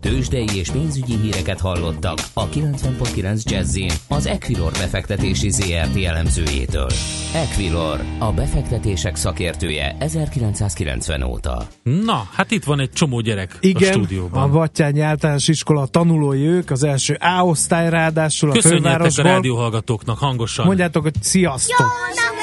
Tőzsdei 0.01 0.47
és 0.55 0.69
pénzügyi 0.69 1.15
híreket 1.21 1.59
hallottak 1.59 2.17
a 2.33 2.49
90.9 2.49 3.43
jazz 3.43 3.77
az 4.07 4.25
Equilor 4.25 4.71
befektetési 4.71 5.49
ZRT 5.49 6.03
elemzőjétől. 6.05 6.87
Equilor, 7.33 7.99
a 8.19 8.31
befektetések 8.31 9.15
szakértője 9.15 9.95
1990 9.99 11.23
óta. 11.23 11.67
Na, 11.83 12.27
hát 12.33 12.51
itt 12.51 12.63
van 12.63 12.79
egy 12.79 12.91
csomó 12.91 13.19
gyerek 13.19 13.57
Igen, 13.59 13.89
a 13.89 13.91
stúdióban. 13.91 14.43
a 14.43 14.47
Vattyányi 14.51 14.99
általános 15.01 15.47
iskola 15.47 15.85
tanulói 15.85 16.45
ők, 16.45 16.69
az 16.71 16.83
első 16.83 17.13
A 17.19 17.41
osztály 17.45 17.89
ráadásul 17.89 18.51
a 18.51 18.61
fővárosból. 18.61 19.25
a 19.25 19.29
rádióhallgatóknak 19.29 20.17
hangosan. 20.17 20.65
Mondjátok, 20.65 21.03
hogy 21.03 21.15
sziasztok! 21.21 21.79
Jó 21.79 22.40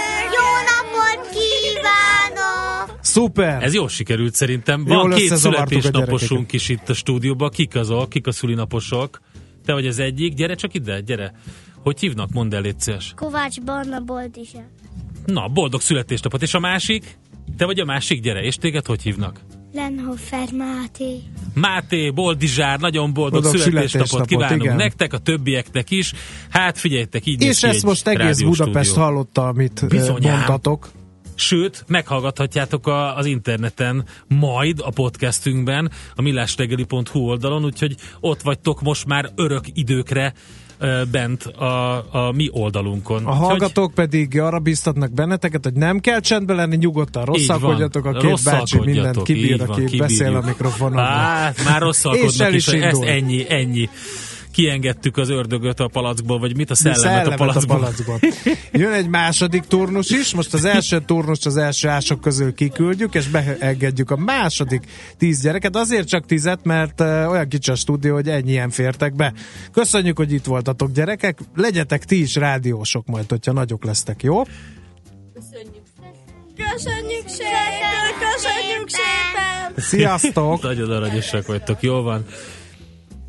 Szuper! 3.01 3.63
Ez 3.63 3.75
jól 3.75 3.89
sikerült 3.89 4.35
szerintem. 4.35 4.85
Van 4.85 4.99
Jól 4.99 5.15
két 5.15 5.37
születésnaposunk 5.37 6.53
is 6.53 6.69
itt 6.69 6.89
a 6.89 6.95
stúdióban. 6.95 7.51
Kik 7.51 7.75
azok? 7.75 8.09
Kik 8.09 8.27
a 8.27 8.33
szülinaposok? 8.33 9.21
Te 9.65 9.73
vagy 9.73 9.87
az 9.87 9.99
egyik. 9.99 10.35
Gyere 10.35 10.55
csak 10.55 10.75
ide, 10.75 11.01
gyere. 11.01 11.33
Hogy 11.83 12.01
hívnak? 12.01 12.31
Mondd 12.33 12.55
el, 12.55 12.61
légy 12.61 12.75
Kovács 13.17 13.61
Barna 13.61 14.01
Boldizsár. 14.01 14.69
Na, 15.27 15.49
boldog 15.49 15.81
születésnapot. 15.81 16.43
És 16.43 16.55
a 16.55 16.59
másik? 16.61 17.19
Te 17.57 17.65
vagy 17.65 17.81
a 17.81 17.85
másik, 17.85 18.21
gyere. 18.21 18.41
És 18.41 18.57
téged 18.57 18.87
hogy 18.87 19.03
hívnak? 19.03 19.41
Lenhofer 19.73 20.49
Máté. 20.53 21.17
Máté, 21.55 22.11
Boldizsár, 22.11 22.79
nagyon 22.81 23.13
boldog, 23.13 23.43
boldog 23.43 23.61
születésnapot, 23.61 23.89
születésnapot 23.91 24.27
kívánunk 24.27 24.63
igen. 24.63 24.77
nektek, 24.77 25.13
a 25.13 25.19
többieknek 25.19 25.91
is. 25.91 26.13
Hát 26.49 26.79
figyeljetek, 26.79 27.27
így 27.27 27.43
És 27.43 27.63
ezt 27.63 27.85
most 27.85 28.07
egész 28.09 28.43
Budapest 28.43 28.89
stúdió. 28.91 29.05
hallotta, 29.05 29.47
amit 29.47 29.85
Bizonyám. 29.89 30.35
mondtatok. 30.35 30.91
Sőt, 31.41 31.85
meghallgathatjátok 31.87 32.87
a, 32.87 33.17
az 33.17 33.27
interneten 33.27 34.05
majd 34.29 34.81
a 34.85 34.91
podcastünkben, 34.91 35.91
a 36.15 36.23
millástegeli.hu 36.23 37.19
oldalon, 37.19 37.65
úgyhogy 37.65 37.95
ott 38.21 38.43
vagytok 38.43 38.81
most 38.81 39.07
már 39.07 39.31
örök 39.35 39.65
időkre 39.73 40.35
bent 41.11 41.43
a, 41.43 41.97
a 41.97 42.33
mi 42.33 42.49
oldalunkon. 42.53 43.27
A 43.27 43.33
hallgatók 43.33 43.95
pedig 43.95 44.41
arra 44.41 44.59
biztatnak 44.59 45.13
benneteket, 45.13 45.65
hogy 45.65 45.73
nem 45.73 45.99
kell 45.99 46.21
csendben 46.21 46.57
lenni, 46.57 46.77
nyugodtan 46.77 47.25
rosszalkodjatok, 47.25 48.05
a 48.05 48.13
két 48.13 48.45
bácsi 48.45 48.79
mindent 48.79 49.23
kibír, 49.23 49.63
aki 49.67 49.97
beszél 49.97 50.37
a 50.37 50.41
mikrofonon. 50.41 51.05
Hát, 51.05 51.65
már 51.65 51.81
rosszalkodnak 51.81 52.55
is, 52.55 52.67
is 52.67 52.73
ezt 52.73 53.03
ennyi, 53.03 53.45
ennyi 53.49 53.89
kiengedtük 54.51 55.17
az 55.17 55.29
ördögöt 55.29 55.81
a 55.81 55.89
palackból, 55.89 56.39
vagy 56.39 56.57
mit 56.57 56.71
a 56.71 56.75
szellemet, 56.75 57.05
szellemet 57.05 57.33
a 57.33 57.45
palackból. 57.45 57.77
A 57.77 57.79
palackból. 57.79 58.19
Jön 58.73 58.93
egy 58.93 59.09
második 59.09 59.63
turnus 59.63 60.11
is, 60.11 60.35
most 60.35 60.55
az 60.55 60.65
első 60.65 61.01
turnus 61.01 61.47
az 61.47 61.57
első 61.57 61.89
ások 61.89 62.21
közül 62.21 62.55
kiküldjük, 62.55 63.15
és 63.15 63.29
beengedjük 63.29 64.11
a 64.11 64.17
második 64.17 64.83
tíz 65.19 65.41
gyereket. 65.41 65.77
Azért 65.77 66.09
csak 66.09 66.27
tizet, 66.27 66.65
mert 66.65 67.01
olyan 67.01 67.49
kicsi 67.49 67.71
a 67.71 67.75
stúdió, 67.75 68.15
hogy 68.15 68.29
ennyien 68.29 68.71
fértek 68.71 69.15
be. 69.15 69.33
Köszönjük, 69.73 70.17
hogy 70.17 70.33
itt 70.33 70.45
voltatok 70.45 70.91
gyerekek. 70.91 71.39
Legyetek 71.55 72.05
ti 72.05 72.21
is 72.21 72.35
rádiósok 72.35 73.07
majd, 73.07 73.29
hogyha 73.29 73.53
nagyok 73.53 73.85
lesztek, 73.85 74.23
jó? 74.23 74.43
Köszönjük 75.35 75.87
Köszönjük 76.73 77.29
szépen! 77.29 78.31
Köszönjük 78.33 78.89
szépen! 78.89 79.75
Sziasztok! 79.77 80.63
Nagyon 80.63 80.91
aranyosak 80.91 81.47
vagytok, 81.47 81.83
jó 81.83 82.03
van. 82.03 82.25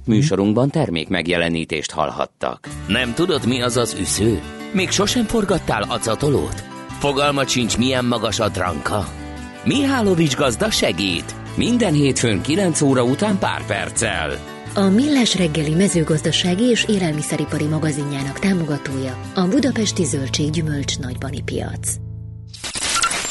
Műsorunkban 0.09 0.69
termék 0.69 1.07
megjelenítést 1.07 1.91
hallhattak. 1.91 2.67
Nem 2.87 3.13
tudod, 3.13 3.47
mi 3.47 3.61
az 3.61 3.77
az 3.77 3.95
üsző? 3.99 4.41
Még 4.71 4.89
sosem 4.89 5.25
forgattál 5.25 5.81
acatolót? 5.81 6.63
Fogalmat 6.99 7.49
sincs, 7.49 7.77
milyen 7.77 8.05
magas 8.05 8.39
a 8.39 8.49
dranka? 8.49 9.07
Mihálovics 9.63 10.35
gazda 10.35 10.71
segít! 10.71 11.35
Minden 11.55 11.93
hétfőn 11.93 12.41
9 12.41 12.81
óra 12.81 13.03
után 13.03 13.39
pár 13.39 13.65
perccel. 13.65 14.31
A 14.73 14.81
Millás 14.81 15.37
reggeli 15.37 15.73
mezőgazdasági 15.73 16.63
és 16.63 16.85
élelmiszeripari 16.87 17.65
magazinjának 17.65 18.39
támogatója 18.39 19.17
a 19.35 19.47
Budapesti 19.47 20.03
Zöldség 20.03 20.49
Gyümölcs 20.49 20.99
Nagybani 20.99 21.41
Piac. 21.41 21.95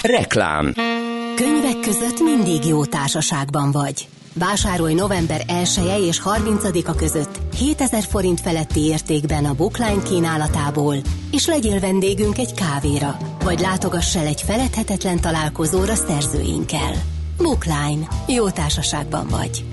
Reklám 0.02 0.72
Könyvek 1.36 1.80
között 1.80 2.20
mindig 2.20 2.64
jó 2.64 2.84
társaságban 2.84 3.70
vagy. 3.70 4.08
Vásárolj 4.38 4.94
november 4.94 5.42
1 5.46 5.80
-e 5.88 5.98
és 5.98 6.22
30-a 6.24 6.94
között 6.94 7.38
7000 7.56 8.04
forint 8.04 8.40
feletti 8.40 8.80
értékben 8.80 9.44
a 9.44 9.54
Bookline 9.54 10.02
kínálatából, 10.02 10.96
és 11.30 11.46
legyél 11.46 11.80
vendégünk 11.80 12.38
egy 12.38 12.54
kávéra, 12.54 13.16
vagy 13.44 13.60
látogass 13.60 14.16
el 14.16 14.26
egy 14.26 14.42
feledhetetlen 14.42 15.20
találkozóra 15.20 15.94
szerzőinkkel. 15.94 16.92
Bookline. 17.36 18.08
Jó 18.26 18.50
társaságban 18.50 19.26
vagy. 19.28 19.64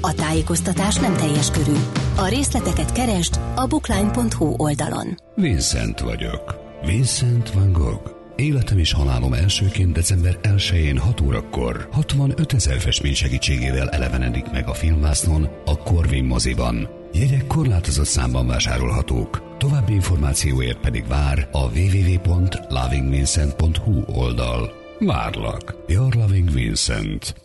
A 0.00 0.14
tájékoztatás 0.14 0.96
nem 0.96 1.16
teljes 1.16 1.50
körű. 1.50 1.76
A 2.16 2.26
részleteket 2.26 2.92
keresd 2.92 3.40
a 3.54 3.66
bookline.hu 3.66 4.54
oldalon. 4.56 5.16
Vincent 5.34 6.00
vagyok. 6.00 6.54
Vincent 6.86 7.52
van 7.52 7.72
Gogh. 7.72 8.13
Életem 8.36 8.78
és 8.78 8.92
halálom 8.92 9.32
elsőként 9.32 9.92
december 9.92 10.38
1-én 10.42 10.98
6 10.98 11.20
órakor 11.20 11.88
65 11.92 12.52
ezer 12.52 12.80
festmény 12.80 13.14
segítségével 13.14 13.88
elevenedik 13.88 14.50
meg 14.50 14.68
a 14.68 14.74
filmvásznon 14.74 15.48
a 15.64 15.76
Corvin 15.76 16.24
moziban. 16.24 16.88
Jegyek 17.12 17.46
korlátozott 17.46 18.06
számban 18.06 18.46
vásárolhatók. 18.46 19.56
További 19.58 19.92
információért 19.92 20.80
pedig 20.80 21.06
vár 21.06 21.48
a 21.52 21.58
www.lovingvincent.hu 21.58 24.02
oldal. 24.06 24.72
Várlak. 24.98 25.76
Your 25.86 26.14
Loving 26.14 26.52
Vincent. 26.52 27.43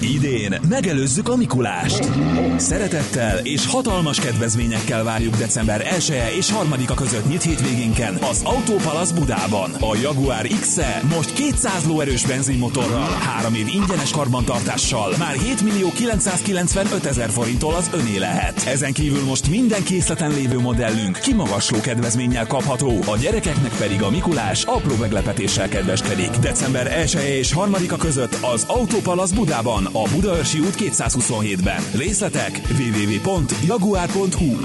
Idén 0.00 0.60
megelőzzük 0.68 1.28
a 1.28 1.36
Mikulást! 1.36 2.08
Szeretettel 2.56 3.38
és 3.38 3.66
hatalmas 3.66 4.20
kedvezményekkel 4.20 5.04
várjuk 5.04 5.36
december 5.36 5.86
1 5.94 6.10
-e 6.10 6.34
és 6.36 6.52
3-a 6.62 6.94
között 6.94 7.28
nyit 7.28 7.42
hétvégénken 7.42 8.14
az 8.30 8.40
Autópalasz 8.44 9.10
Budában. 9.10 9.70
A 9.70 9.96
Jaguar 10.02 10.46
x 10.60 10.76
-e 10.76 11.02
most 11.14 11.32
200 11.32 11.84
lóerős 11.86 12.24
benzinmotorral, 12.24 13.10
3 13.10 13.54
év 13.54 13.66
ingyenes 13.66 14.10
karbantartással, 14.10 15.14
már 15.18 15.36
7 15.36 15.62
millió 15.62 15.92
995 15.92 17.06
ezer 17.06 17.30
forinttól 17.30 17.74
az 17.74 17.90
öné 17.92 18.16
lehet. 18.16 18.62
Ezen 18.66 18.92
kívül 18.92 19.24
most 19.24 19.48
minden 19.48 19.82
készleten 19.82 20.30
lévő 20.30 20.58
modellünk 20.58 21.18
kimagasló 21.18 21.80
kedvezménnyel 21.80 22.46
kapható, 22.46 23.02
a 23.06 23.16
gyerekeknek 23.16 23.76
pedig 23.76 24.02
a 24.02 24.10
Mikulás 24.10 24.64
apró 24.64 24.94
meglepetéssel 25.00 25.68
kedveskedik. 25.68 26.30
December 26.30 26.98
1 26.98 27.14
-e 27.14 27.36
és 27.36 27.54
3-a 27.56 27.96
között 27.96 28.38
az 28.40 28.64
Autópalasz 28.66 29.30
Budában 29.30 29.66
a 29.76 30.08
Budaörsi 30.14 30.58
út 30.58 30.74
227-ben. 30.78 31.82
Részletek 31.94 32.60
www.jaguar.hu 32.78 34.56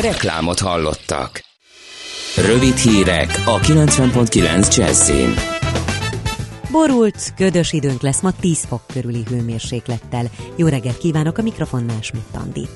Reklámot 0.00 0.58
hallottak. 0.58 1.44
Rövid 2.36 2.76
hírek 2.76 3.42
a 3.44 3.58
90.9 3.58 4.76
Jazzin. 4.76 5.34
Borult, 6.70 7.34
ködös 7.36 7.72
időnk 7.72 8.02
lesz 8.02 8.20
ma 8.20 8.32
10 8.40 8.64
fok 8.64 8.82
körüli 8.92 9.22
hőmérséklettel. 9.28 10.30
Jó 10.56 10.66
reggelt 10.66 10.98
kívánok 10.98 11.38
a 11.38 11.42
mikrofonnál, 11.42 12.00
Schmidt 12.00 12.36
Andi. 12.36 12.68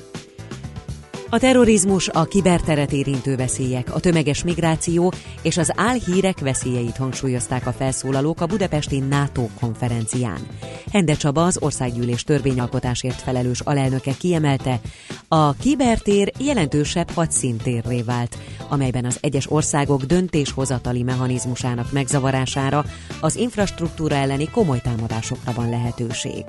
A 1.33 1.39
terrorizmus, 1.39 2.07
a 2.07 2.23
kiberteret 2.23 2.91
érintő 2.91 3.35
veszélyek, 3.35 3.95
a 3.95 3.99
tömeges 3.99 4.43
migráció 4.43 5.13
és 5.41 5.57
az 5.57 5.71
álhírek 5.75 6.39
veszélyeit 6.39 6.97
hangsúlyozták 6.97 7.67
a 7.67 7.71
felszólalók 7.71 8.41
a 8.41 8.45
budapesti 8.45 8.99
NATO 8.99 9.47
konferencián. 9.59 10.47
Hende 10.91 11.13
Csaba, 11.13 11.43
az 11.43 11.57
országgyűlés 11.61 12.23
törvényalkotásért 12.23 13.21
felelős 13.21 13.59
alelnöke 13.59 14.11
kiemelte, 14.19 14.79
a 15.27 15.53
kibertér 15.53 16.31
jelentősebb 16.39 17.09
hadszintérré 17.09 18.01
vált, 18.01 18.37
amelyben 18.69 19.05
az 19.05 19.17
egyes 19.21 19.51
országok 19.51 20.03
döntéshozatali 20.03 21.03
mechanizmusának 21.03 21.91
megzavarására, 21.91 22.85
az 23.21 23.35
infrastruktúra 23.35 24.15
elleni 24.15 24.49
komoly 24.49 24.81
támadásokra 24.81 25.51
van 25.53 25.69
lehetőség. 25.69 26.43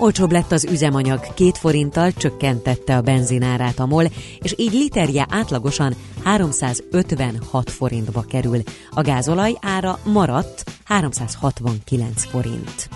Olcsóbb 0.00 0.32
lett 0.32 0.52
az 0.52 0.64
üzemanyag, 0.64 1.34
két 1.34 1.58
forinttal 1.58 2.12
csökkentette 2.12 2.96
a 2.96 3.00
benzinárát 3.00 3.78
a 3.78 3.86
MOL, 3.86 4.04
és 4.38 4.54
így 4.56 4.72
literje 4.72 5.26
átlagosan 5.30 5.94
356 6.24 7.70
forintba 7.70 8.20
kerül. 8.20 8.62
A 8.90 9.00
gázolaj 9.00 9.56
ára 9.60 9.98
maradt 10.04 10.64
369 10.84 12.24
forint. 12.24 12.88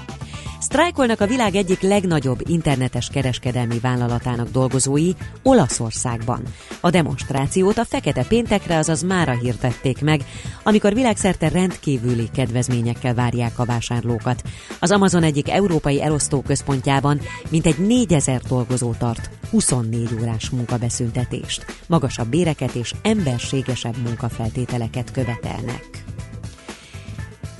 Sztrájkolnak 0.64 1.20
a 1.20 1.26
világ 1.26 1.54
egyik 1.54 1.80
legnagyobb 1.80 2.48
internetes 2.48 3.08
kereskedelmi 3.08 3.78
vállalatának 3.78 4.50
dolgozói 4.50 5.10
Olaszországban. 5.42 6.42
A 6.80 6.90
demonstrációt 6.90 7.78
a 7.78 7.84
Fekete 7.84 8.24
Péntekre, 8.24 8.76
azaz 8.76 9.02
mára 9.02 9.32
hirtették 9.32 10.00
meg, 10.00 10.24
amikor 10.62 10.94
világszerte 10.94 11.48
rendkívüli 11.48 12.28
kedvezményekkel 12.32 13.14
várják 13.14 13.58
a 13.58 13.64
vásárlókat. 13.64 14.42
Az 14.80 14.90
Amazon 14.90 15.22
egyik 15.22 15.50
európai 15.50 16.02
elosztó 16.02 16.40
központjában 16.40 17.20
mintegy 17.48 17.78
4000 17.78 18.40
dolgozó 18.40 18.92
tart 18.98 19.30
24 19.50 20.08
órás 20.20 20.50
munkabeszüntetést. 20.50 21.64
Magasabb 21.86 22.28
béreket 22.28 22.74
és 22.74 22.92
emberségesebb 23.02 23.96
munkafeltételeket 23.96 25.10
követelnek. 25.12 26.04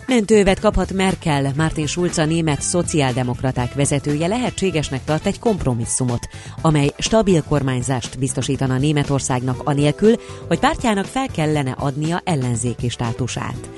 Mentővet 0.07 0.61
kaphat 0.61 0.93
Merkel, 0.93 1.53
Martin 1.57 1.87
Schulz 1.87 2.19
a 2.19 2.25
német 2.25 2.61
szociáldemokraták 2.61 3.75
vezetője 3.75 4.27
lehetségesnek 4.27 5.05
tart 5.05 5.27
egy 5.27 5.39
kompromisszumot, 5.39 6.29
amely 6.63 6.91
stabil 6.99 7.43
kormányzást 7.43 8.19
biztosítana 8.19 8.79
Németországnak 8.79 9.61
anélkül, 9.65 10.15
hogy 10.49 10.59
pártjának 10.59 11.05
fel 11.05 11.27
kellene 11.27 11.75
adnia 11.79 12.21
ellenzéki 12.25 12.89
státusát. 12.89 13.69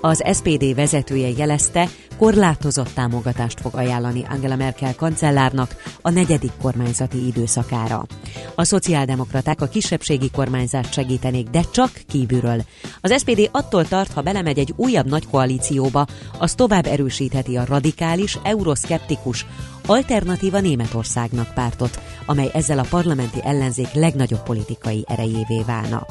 Az 0.00 0.22
SPD 0.32 0.74
vezetője 0.74 1.28
jelezte, 1.36 1.88
korlátozott 2.18 2.92
támogatást 2.94 3.60
fog 3.60 3.74
ajánlani 3.74 4.24
Angela 4.28 4.56
Merkel 4.56 4.94
kancellárnak 4.94 5.76
a 6.02 6.10
negyedik 6.10 6.52
kormányzati 6.62 7.26
időszakára. 7.26 8.06
A 8.54 8.64
szociáldemokraták 8.64 9.60
a 9.60 9.66
kisebbségi 9.66 10.30
kormányzást 10.30 10.92
segítenék, 10.92 11.48
de 11.48 11.60
csak 11.72 11.90
kívülről. 12.08 12.62
Az 13.00 13.18
SPD 13.18 13.48
attól 13.52 13.88
tart, 13.88 14.12
ha 14.12 14.22
belemegy 14.22 14.58
egy 14.58 14.72
újabb 14.76 15.08
nagy 15.08 15.26
koalícióba, 15.26 16.06
az 16.38 16.54
tovább 16.54 16.86
erősítheti 16.86 17.56
a 17.56 17.64
radikális, 17.64 18.38
euroszkeptikus, 18.42 19.46
Alternatíva 19.86 20.60
Németországnak 20.60 21.54
pártot, 21.54 22.00
amely 22.26 22.50
ezzel 22.52 22.78
a 22.78 22.86
parlamenti 22.90 23.38
ellenzék 23.42 23.92
legnagyobb 23.92 24.42
politikai 24.42 25.04
erejévé 25.08 25.62
válna. 25.66 26.06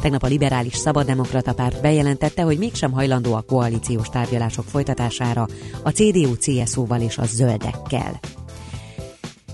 Tegnap 0.00 0.22
a 0.22 0.26
liberális 0.26 0.74
szabaddemokrata 0.74 1.54
párt 1.54 1.80
bejelentette, 1.80 2.42
hogy 2.42 2.58
mégsem 2.58 2.92
hajlandó 2.92 3.34
a 3.34 3.42
koalíciós 3.42 4.08
tárgyalások 4.08 4.64
folytatására 4.64 5.46
a 5.82 5.90
CDU-CSU-val 5.90 7.00
és 7.00 7.18
a 7.18 7.24
zöldekkel. 7.24 8.20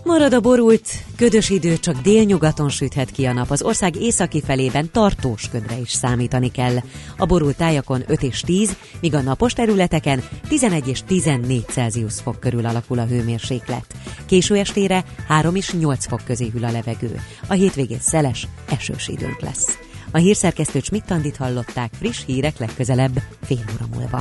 Marad 0.04 0.32
a 0.32 0.40
borult, 0.40 0.88
ködös 1.16 1.50
idő, 1.50 1.78
csak 1.78 2.00
délnyugaton 2.00 2.68
süthet 2.68 3.10
ki 3.10 3.24
a 3.24 3.32
nap. 3.32 3.50
Az 3.50 3.62
ország 3.62 3.96
északi 3.96 4.42
felében 4.42 4.90
tartós 4.90 5.48
ködre 5.48 5.78
is 5.78 5.90
számítani 5.90 6.50
kell. 6.50 6.76
A 7.16 7.26
borult 7.26 7.56
tájakon 7.56 8.02
5 8.06 8.22
és 8.22 8.40
10, 8.40 8.76
míg 9.00 9.14
a 9.14 9.20
napos 9.20 9.52
területeken 9.52 10.22
11 10.48 10.88
és 10.88 11.02
14 11.06 11.64
Celsius 11.68 12.20
fok 12.20 12.40
körül 12.40 12.66
alakul 12.66 12.98
a 12.98 13.06
hőmérséklet. 13.06 13.86
Késő 14.26 14.56
estére 14.56 15.04
3 15.28 15.54
és 15.54 15.72
8 15.72 16.06
fok 16.06 16.20
közé 16.24 16.48
hűl 16.52 16.64
a 16.64 16.70
levegő. 16.70 17.20
A 17.46 17.52
hétvégén 17.52 18.00
szeles, 18.00 18.48
esős 18.68 19.08
időnk 19.08 19.40
lesz. 19.40 19.78
A 20.10 20.18
hírszerkesztő 20.18 20.80
Csmittandit 20.80 21.36
hallották 21.36 21.92
friss 21.98 22.24
hírek 22.26 22.58
legközelebb 22.58 23.22
fél 23.42 23.64
óra 23.74 23.86
múlva. 23.94 24.20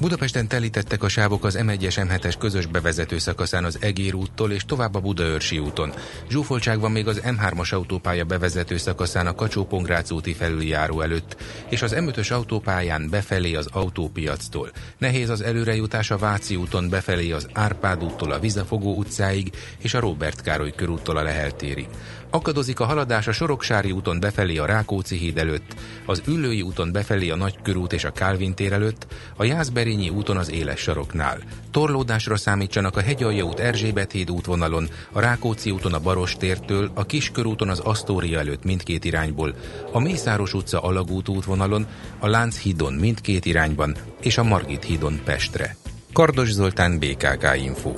Budapesten 0.00 0.48
telítettek 0.48 1.02
a 1.02 1.08
sávok 1.08 1.44
az 1.44 1.58
M1-es 1.60 2.06
M7-es 2.08 2.34
közös 2.38 2.66
bevezető 2.66 3.18
szakaszán 3.18 3.64
az 3.64 3.78
Egér 3.80 4.14
úttól 4.14 4.52
és 4.52 4.64
tovább 4.64 4.94
a 4.94 5.00
Budaörsi 5.00 5.58
úton. 5.58 5.92
Zsúfoltság 6.28 6.80
van 6.80 6.92
még 6.92 7.06
az 7.08 7.20
M3-as 7.24 7.72
autópálya 7.72 8.24
bevezető 8.24 8.76
szakaszán 8.76 9.26
a 9.26 9.34
kacsó 9.34 9.68
úti 10.10 10.32
felüljáró 10.32 11.00
előtt, 11.00 11.36
és 11.68 11.82
az 11.82 11.94
M5-ös 11.96 12.32
autópályán 12.32 13.10
befelé 13.10 13.54
az 13.54 13.68
autópiactól. 13.72 14.70
Nehéz 14.98 15.28
az 15.28 15.40
előrejutás 15.40 16.10
a 16.10 16.18
Váci 16.18 16.56
úton 16.56 16.88
befelé 16.88 17.30
az 17.30 17.48
Árpád 17.52 18.04
úttól 18.04 18.32
a 18.32 18.38
Vizafogó 18.38 18.96
utcáig 18.96 19.52
és 19.78 19.94
a 19.94 20.00
Robert 20.00 20.40
Károly 20.40 20.72
körúttól 20.76 21.16
a 21.16 21.22
Leheltérig. 21.22 21.86
Akadozik 22.30 22.80
a 22.80 22.84
haladás 22.84 23.26
a 23.26 23.32
Soroksári 23.32 23.90
úton 23.90 24.20
befelé 24.20 24.56
a 24.56 24.66
Rákóczi 24.66 25.16
híd 25.16 25.38
előtt, 25.38 25.74
az 26.06 26.22
Üllői 26.28 26.62
úton 26.62 26.92
befelé 26.92 27.30
a 27.30 27.36
Nagykörút 27.36 27.92
és 27.92 28.04
a 28.04 28.10
Kálvin 28.10 28.54
tér 28.54 28.72
előtt, 28.72 29.06
a 29.36 29.44
Jászber 29.44 29.83
Szerényi 29.84 30.08
úton 30.08 30.36
az 30.36 30.50
Éles 30.50 30.80
saroknál. 30.80 31.38
Torlódásra 31.70 32.36
számítsanak 32.36 32.96
a 32.96 33.00
Hegyalja 33.00 33.44
út 33.44 33.58
Erzsébet 33.58 34.12
híd 34.12 34.30
útvonalon, 34.30 34.88
a 35.12 35.20
Rákóczi 35.20 35.70
úton 35.70 35.92
a 35.92 35.98
Baros 35.98 36.36
tértől, 36.36 36.90
a 36.94 37.04
Kiskörúton 37.04 37.68
az 37.68 37.78
Asztória 37.78 38.38
előtt 38.38 38.64
mindkét 38.64 39.04
irányból, 39.04 39.54
a 39.92 39.98
Mészáros 40.00 40.54
utca 40.54 40.80
Alagút 40.80 41.28
útvonalon, 41.28 41.86
a 42.18 42.28
Lánchídon 42.28 42.92
mindkét 42.92 43.44
irányban, 43.44 43.96
és 44.20 44.38
a 44.38 44.42
Margit 44.42 44.84
hídon 44.84 45.20
Pestre. 45.24 45.76
Kardos 46.12 46.52
Zoltán, 46.52 46.98
BKK 46.98 47.46
Info. 47.64 47.92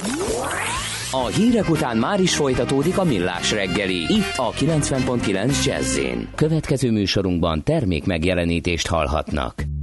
A 1.10 1.26
hírek 1.26 1.68
után 1.68 1.96
már 1.96 2.20
is 2.20 2.36
folytatódik 2.36 2.98
a 2.98 3.04
millás 3.04 3.52
reggeli, 3.52 3.96
itt 3.96 4.32
a 4.36 4.50
90.9 4.50 5.64
jazz 5.64 5.98
Következő 6.34 6.90
műsorunkban 6.90 7.62
termék 7.62 8.04
megjelenítést 8.04 8.86
hallhatnak. 8.86 9.75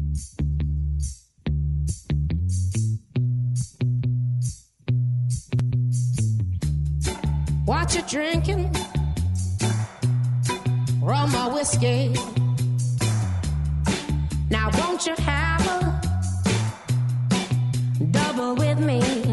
What 7.65 7.95
you 7.95 8.01
drinking? 8.01 8.75
Rum 11.01 11.33
or 11.33 11.53
whiskey? 11.53 12.13
Now 14.49 14.69
won't 14.77 15.05
you 15.05 15.15
have 15.19 15.65
a 15.67 16.01
double 18.11 18.55
with 18.55 18.79
me? 18.79 19.32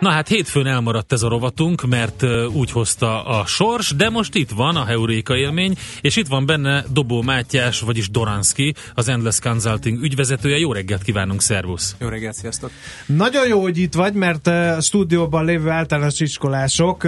Na 0.00 0.10
hát 0.10 0.28
hétfőn 0.28 0.66
elmaradt 0.66 1.12
ez 1.12 1.22
a 1.22 1.28
rovatunk, 1.28 1.86
mert 1.86 2.22
úgy 2.52 2.70
hozta 2.70 3.24
a 3.24 3.46
sors, 3.46 3.94
de 3.94 4.10
most 4.10 4.34
itt 4.34 4.50
van 4.50 4.76
a 4.76 4.84
Heuréka 4.84 5.36
élmény, 5.36 5.76
és 6.00 6.16
itt 6.16 6.26
van 6.26 6.46
benne 6.46 6.84
Dobó 6.92 7.22
Mátyás, 7.22 7.80
vagyis 7.80 8.10
Doranski, 8.10 8.74
az 8.94 9.08
Endless 9.08 9.38
Consulting 9.40 10.02
ügyvezetője. 10.02 10.56
Jó 10.56 10.72
reggelt 10.72 11.02
kívánunk, 11.02 11.42
szervusz! 11.42 11.96
Jó 12.00 12.08
reggelt, 12.08 12.34
sziasztok! 12.34 12.70
Nagyon 13.06 13.46
jó, 13.46 13.60
hogy 13.60 13.78
itt 13.78 13.94
vagy, 13.94 14.14
mert 14.14 14.46
a 14.46 14.80
stúdióban 14.80 15.44
lévő 15.44 15.68
általános 15.68 16.20
iskolások 16.20 17.04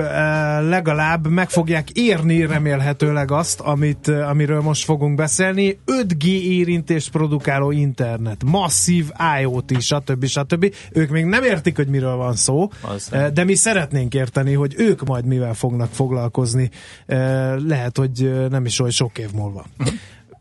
legalább 0.68 1.26
meg 1.26 1.50
fogják 1.50 1.90
érni 1.90 2.46
remélhetőleg 2.46 3.30
azt, 3.30 3.60
amit, 3.60 4.08
amiről 4.08 4.60
most 4.60 4.84
fogunk 4.84 5.16
beszélni. 5.16 5.78
5G 5.86 6.24
érintés 6.42 7.08
produkáló 7.08 7.70
internet, 7.70 8.44
masszív 8.44 9.10
IoT, 9.40 9.80
stb. 9.80 10.26
stb. 10.26 10.74
Ők 10.92 11.10
még 11.10 11.24
nem 11.24 11.42
értik, 11.42 11.76
hogy 11.76 11.88
miről 11.88 12.16
van 12.16 12.34
szó, 12.34 12.70
az 12.80 13.12
eh, 13.12 13.30
De 13.30 13.44
mi 13.44 13.54
szeretnénk 13.54 14.14
érteni, 14.14 14.52
hogy 14.52 14.74
ők 14.76 15.04
majd 15.04 15.24
mivel 15.24 15.54
fognak 15.54 15.92
foglalkozni. 15.92 16.70
Eh, 17.06 17.56
lehet, 17.58 17.96
hogy 17.96 18.48
nem 18.50 18.64
is 18.64 18.80
olyan 18.80 18.92
sok 18.92 19.18
év 19.18 19.30
múlva. 19.32 19.66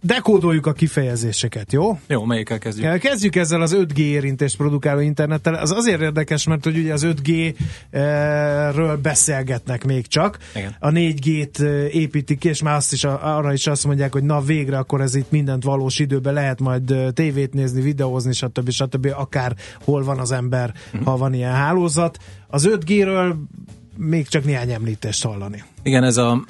Dekódoljuk 0.02 0.66
a 0.66 0.74
kifejezéseket, 0.74 1.74
jó? 1.74 2.00
Jó, 2.08 2.24
melyikkel 2.24 2.58
kezdjük? 2.58 3.00
Kezdjük 3.00 3.36
ezzel 3.36 3.62
az 3.62 3.76
5G 3.78 3.98
érintés 3.98 4.56
produkáló 4.56 5.00
internettel. 5.00 5.54
Az 5.54 5.72
azért 5.72 6.02
érdekes, 6.02 6.48
mert 6.48 6.64
hogy 6.64 6.78
ugye 6.78 6.94
az 6.94 7.08
5G-ről 7.08 8.98
beszélgetnek 9.02 9.86
még 9.86 10.08
csak. 10.08 10.38
Igen. 10.56 10.76
A 10.80 10.90
4G-t 10.90 11.60
építik 11.92 12.44
és 12.44 12.62
már 12.62 12.76
azt 12.76 12.94
is, 12.94 13.04
arra 13.04 13.54
is 13.54 13.68
azt 13.68 13.86
mondják, 13.86 14.14
hogy 14.14 14.24
na 14.24 14.42
végre 14.42 14.78
akkor 14.78 15.02
ez 15.02 15.16
itt 15.16 15.32
mindent 15.32 15.64
valós 15.64 16.00
időben 16.00 16.34
lehet 16.34 16.60
majd 16.60 16.94
tévét 17.14 17.54
nézni, 17.54 17.82
videózni, 17.82 18.34
stb. 18.34 18.70
stb. 18.70 19.14
akár 19.16 19.56
hol 19.84 20.04
van 20.04 20.20
az 20.20 20.32
ember, 20.32 20.74
uh-huh. 20.86 21.04
ha 21.04 21.18
van 21.18 21.34
ilyen 21.34 21.54
hálózat. 21.54 22.18
Az 22.48 22.70
5G-ről 22.72 23.36
még 23.98 24.28
csak 24.28 24.46
néhány 24.46 24.72
említést 24.72 25.24
hallani. 25.24 25.64
Igen, 25.84 26.04
ez 26.04 26.18
a 26.18 26.46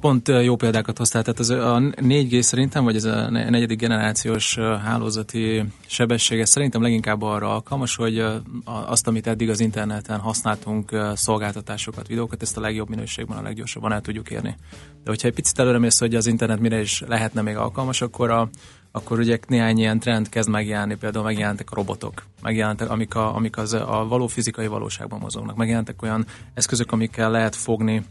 pont 0.00 0.28
jó 0.28 0.56
példákat 0.56 0.98
hoztál, 0.98 1.22
tehát 1.22 1.38
az, 1.38 1.50
a 1.50 1.78
4G 1.80 2.40
szerintem, 2.40 2.84
vagy 2.84 2.96
ez 2.96 3.04
a 3.04 3.30
negyedik 3.30 3.78
generációs 3.78 4.58
hálózati 4.58 5.64
sebessége 5.86 6.44
szerintem 6.44 6.82
leginkább 6.82 7.22
arra 7.22 7.54
alkalmas, 7.54 7.96
hogy 7.96 8.24
azt, 8.64 9.06
amit 9.06 9.26
eddig 9.26 9.50
az 9.50 9.60
interneten 9.60 10.18
használtunk, 10.18 10.96
szolgáltatásokat, 11.14 12.06
videókat, 12.06 12.42
ezt 12.42 12.56
a 12.56 12.60
legjobb 12.60 12.88
minőségben, 12.88 13.38
a 13.38 13.42
leggyorsabban 13.42 13.92
el 13.92 14.00
tudjuk 14.00 14.30
érni. 14.30 14.56
De 15.04 15.10
hogyha 15.10 15.28
egy 15.28 15.34
picit 15.34 15.58
előre 15.58 15.78
mész, 15.78 15.98
hogy 15.98 16.14
az 16.14 16.26
internet 16.26 16.60
mire 16.60 16.80
is 16.80 17.02
lehetne 17.06 17.42
még 17.42 17.56
alkalmas, 17.56 18.00
akkor 18.02 18.30
a, 18.30 18.48
akkor 18.92 19.18
ugye 19.18 19.38
néhány 19.46 19.78
ilyen 19.78 19.98
trend 19.98 20.28
kezd 20.28 20.48
megjelenni, 20.48 20.96
például 20.96 21.24
megjelentek 21.24 21.70
a 21.70 21.74
robotok, 21.74 22.22
megjelentek, 22.42 22.90
amik, 22.90 23.14
a, 23.14 23.34
amik 23.34 23.56
az, 23.56 23.72
a 23.72 24.06
való 24.08 24.26
fizikai 24.26 24.66
valóságban 24.66 25.18
mozognak, 25.18 25.56
megjelentek 25.56 26.02
olyan 26.02 26.26
eszközök, 26.54 26.92
amikkel 26.92 27.30
lehet 27.30 27.56
fogni 27.56 28.04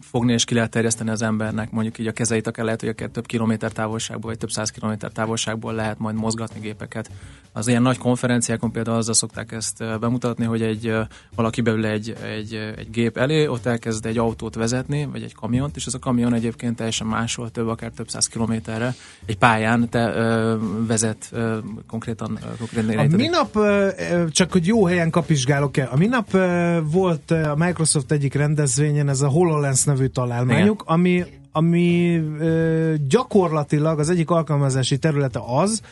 fogni 0.00 0.32
és 0.32 0.44
ki 0.44 0.54
lehet 0.54 0.70
terjeszteni 0.70 1.10
az 1.10 1.22
embernek, 1.22 1.70
mondjuk 1.70 1.98
így 1.98 2.06
a 2.06 2.12
kezeit, 2.12 2.46
akár 2.46 2.64
lehet, 2.64 2.80
hogy 2.80 2.88
akár 2.88 3.08
több 3.08 3.26
kilométer 3.26 3.72
távolságból, 3.72 4.30
vagy 4.30 4.38
több 4.38 4.50
száz 4.50 4.70
kilométer 4.70 5.10
távolságból 5.10 5.74
lehet 5.74 5.98
majd 5.98 6.16
mozgatni 6.16 6.60
gépeket. 6.60 7.10
Az 7.54 7.68
ilyen 7.68 7.82
nagy 7.82 7.98
konferenciákon 7.98 8.72
például 8.72 8.96
azzal 8.96 9.14
szokták 9.14 9.52
ezt 9.52 9.98
bemutatni, 10.00 10.44
hogy 10.44 10.62
egy 10.62 10.94
valaki 11.34 11.60
beül 11.60 11.86
egy, 11.86 12.16
egy, 12.22 12.54
egy 12.76 12.90
gép 12.90 13.16
elé, 13.16 13.46
ott 13.46 13.66
elkezd 13.66 14.06
egy 14.06 14.18
autót 14.18 14.54
vezetni, 14.54 15.04
vagy 15.06 15.22
egy 15.22 15.34
kamiont, 15.34 15.76
és 15.76 15.86
ez 15.86 15.94
a 15.94 15.98
kamion 15.98 16.34
egyébként 16.34 16.76
teljesen 16.76 17.06
máshol, 17.06 17.50
több, 17.50 17.68
akár 17.68 17.90
több 17.90 18.08
száz 18.08 18.26
kilométerre 18.26 18.94
egy 19.26 19.38
pályán 19.38 19.88
te 19.88 20.14
ö, 20.14 20.56
vezet 20.86 21.28
ö, 21.30 21.58
konkrétan. 21.86 22.38
konkrétan 22.58 22.98
a 23.12 23.16
minap, 23.16 23.56
ö, 23.56 23.88
csak 24.30 24.52
hogy 24.52 24.66
jó 24.66 24.84
helyen 24.84 25.10
kapizsgálok 25.10 25.76
el, 25.76 25.88
a 25.92 25.96
minap 25.96 26.34
ö, 26.34 26.78
volt 26.84 27.30
a 27.30 27.54
Microsoft 27.56 28.12
egyik 28.12 28.34
rendezvényen 28.34 29.08
ez 29.08 29.21
a 29.22 29.28
HoloLens 29.28 29.84
nevű 29.84 30.06
találmányuk, 30.06 30.80
Igen. 30.82 30.94
ami, 30.94 31.24
ami 31.52 32.16
ö, 32.38 32.94
gyakorlatilag 33.08 33.98
az 33.98 34.10
egyik 34.10 34.30
alkalmazási 34.30 34.98
területe 34.98 35.40
az, 35.46 35.82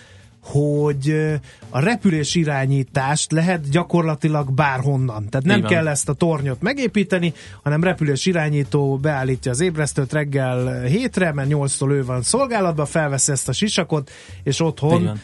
hogy 0.43 1.15
a 1.69 1.81
repülés 1.81 2.35
irányítást 2.35 3.33
lehet 3.33 3.71
gyakorlatilag 3.71 4.53
bárhonnan. 4.53 5.29
Tehát 5.29 5.47
nem 5.47 5.63
kell 5.63 5.89
ezt 5.89 6.09
a 6.09 6.13
tornyot 6.13 6.63
megépíteni, 6.63 7.33
hanem 7.63 7.85
repülés 7.85 8.27
irányító 8.27 8.97
beállítja 8.97 9.51
az 9.51 9.61
ébresztőt 9.61 10.13
reggel 10.13 10.83
hétre, 10.83 11.33
mert 11.33 11.49
8-tól 11.51 11.91
ő 11.91 12.05
van 12.05 12.23
szolgálatban, 12.23 12.87
felveszi 12.87 13.33
ezt 13.33 13.49
a 13.49 13.53
sisakot, 13.53 14.11
és 14.43 14.61
otthon 14.61 15.21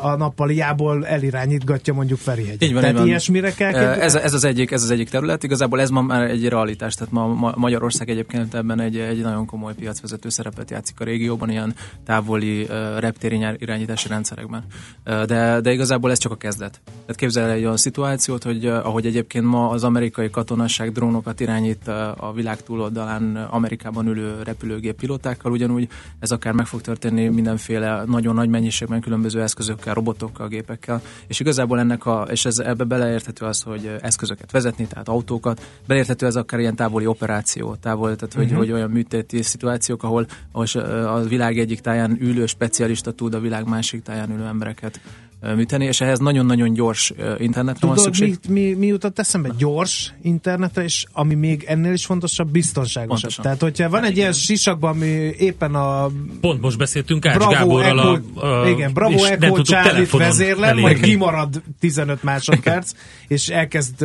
a 0.00 0.16
nappaliából 0.16 1.06
elirányítgatja 1.06 1.94
mondjuk 1.94 2.18
Ferihegyet. 2.18 2.62
Így 2.62 2.72
van, 2.72 2.80
Tehát 2.80 2.94
így 2.94 3.00
van. 3.00 3.08
ilyesmire 3.08 3.52
kell 3.52 3.74
ez, 3.74 4.14
ez, 4.14 4.34
az 4.34 4.44
egyik, 4.44 4.70
ez 4.70 4.82
az 4.82 4.90
egyik 4.90 5.08
terület. 5.08 5.42
Igazából 5.42 5.80
ez 5.80 5.90
ma 5.90 6.02
már 6.02 6.22
egy 6.22 6.48
realitás, 6.48 6.94
tehát 6.94 7.12
ma, 7.12 7.26
ma 7.26 7.52
Magyarország 7.56 8.10
egyébként 8.10 8.54
ebben 8.54 8.80
egy, 8.80 8.96
egy 8.98 9.20
nagyon 9.20 9.46
komoly 9.46 9.74
piacvezető 9.74 10.28
szerepet 10.28 10.70
játszik 10.70 11.00
a 11.00 11.04
régióban, 11.04 11.50
ilyen 11.50 11.74
távoli 12.04 12.66
reptéri 12.98 13.46
irányítási 13.58 14.08
rendszerekben. 14.08 14.57
Uh, 15.06 15.22
de, 15.24 15.60
de 15.60 15.72
igazából 15.72 16.10
ez 16.10 16.18
csak 16.18 16.32
a 16.32 16.36
kezdet. 16.36 16.80
Tehát 16.84 17.16
képzel 17.16 17.50
egy 17.50 17.64
olyan 17.64 17.76
szituációt, 17.76 18.42
hogy 18.42 18.66
ahogy 18.66 19.06
egyébként 19.06 19.44
ma 19.44 19.68
az 19.68 19.84
amerikai 19.84 20.30
katonasság 20.30 20.92
drónokat 20.92 21.40
irányít 21.40 21.88
a 22.16 22.32
világ 22.34 22.62
túloldalán 22.62 23.36
Amerikában 23.36 24.06
ülő 24.06 24.42
repülőgép 24.42 24.96
pilótákkal, 24.96 25.52
ugyanúgy 25.52 25.88
ez 26.18 26.30
akár 26.30 26.52
meg 26.52 26.66
fog 26.66 26.80
történni 26.80 27.28
mindenféle 27.28 28.02
nagyon 28.06 28.34
nagy 28.34 28.48
mennyiségben 28.48 29.00
különböző 29.00 29.42
eszköz 29.42 29.68
eszközökkel, 29.68 29.94
robotokkal, 29.94 30.48
gépekkel, 30.48 31.02
és 31.26 31.40
igazából 31.40 31.78
ennek 31.78 32.06
a, 32.06 32.26
és 32.30 32.44
ez, 32.44 32.58
ebbe 32.58 32.84
beleérthető 32.84 33.46
az, 33.46 33.62
hogy 33.62 33.98
eszközöket 34.00 34.50
vezetni, 34.50 34.86
tehát 34.86 35.08
autókat, 35.08 35.62
beleérthető 35.86 36.26
ez 36.26 36.36
akár 36.36 36.60
ilyen 36.60 36.76
távoli 36.76 37.06
operáció, 37.06 37.74
távol, 37.74 38.16
tehát 38.16 38.34
hogy, 38.34 38.44
uh-huh. 38.44 38.58
hogy 38.58 38.72
olyan 38.72 38.90
műtéti 38.90 39.42
szituációk, 39.42 40.02
ahol, 40.02 40.26
ahol 40.52 40.82
a 41.06 41.20
világ 41.20 41.58
egyik 41.58 41.80
táján 41.80 42.16
ülő 42.20 42.46
specialista 42.46 43.12
tud 43.12 43.34
a 43.34 43.40
világ 43.40 43.68
másik 43.68 44.02
táján 44.02 44.30
ülő 44.30 44.44
embereket 44.48 45.00
műteni, 45.40 45.84
és 45.84 46.00
ehhez 46.00 46.18
nagyon-nagyon 46.18 46.72
gyors 46.72 47.12
internetre 47.38 47.80
Tudod, 47.80 47.94
van 47.94 48.04
szükség. 48.04 48.38
Mi, 48.48 48.60
mi, 48.60 48.74
mi 48.74 48.86
jutott 48.86 49.18
eszembe? 49.18 49.50
Gyors 49.58 50.14
internetre, 50.22 50.82
és 50.82 51.04
ami 51.12 51.34
még 51.34 51.64
ennél 51.66 51.92
is 51.92 52.06
fontosabb, 52.06 52.50
biztonságosabb. 52.50 53.08
Pontosan. 53.08 53.44
Tehát, 53.44 53.60
hogyha 53.60 53.88
van 53.88 54.04
egy 54.04 54.16
ilyen 54.16 54.32
sisakban, 54.32 54.90
ami 54.90 55.06
éppen 55.38 55.74
a... 55.74 56.10
Pont 56.40 56.60
most 56.60 56.78
beszéltünk 56.78 57.26
Ács 57.26 57.36
Bravo 57.36 57.52
Gáborral 57.52 57.98
Echo, 57.98 58.40
a, 58.40 58.62
a, 58.62 58.68
Igen, 58.68 58.92
Bravo 58.92 59.24
Echo 59.24 59.62
Charlie-t 59.62 60.10
vezérlem, 60.10 60.78
majd 60.78 61.00
kimarad 61.00 61.62
15 61.80 62.22
másodperc, 62.22 62.92
és 63.28 63.48
elkezd 63.48 63.96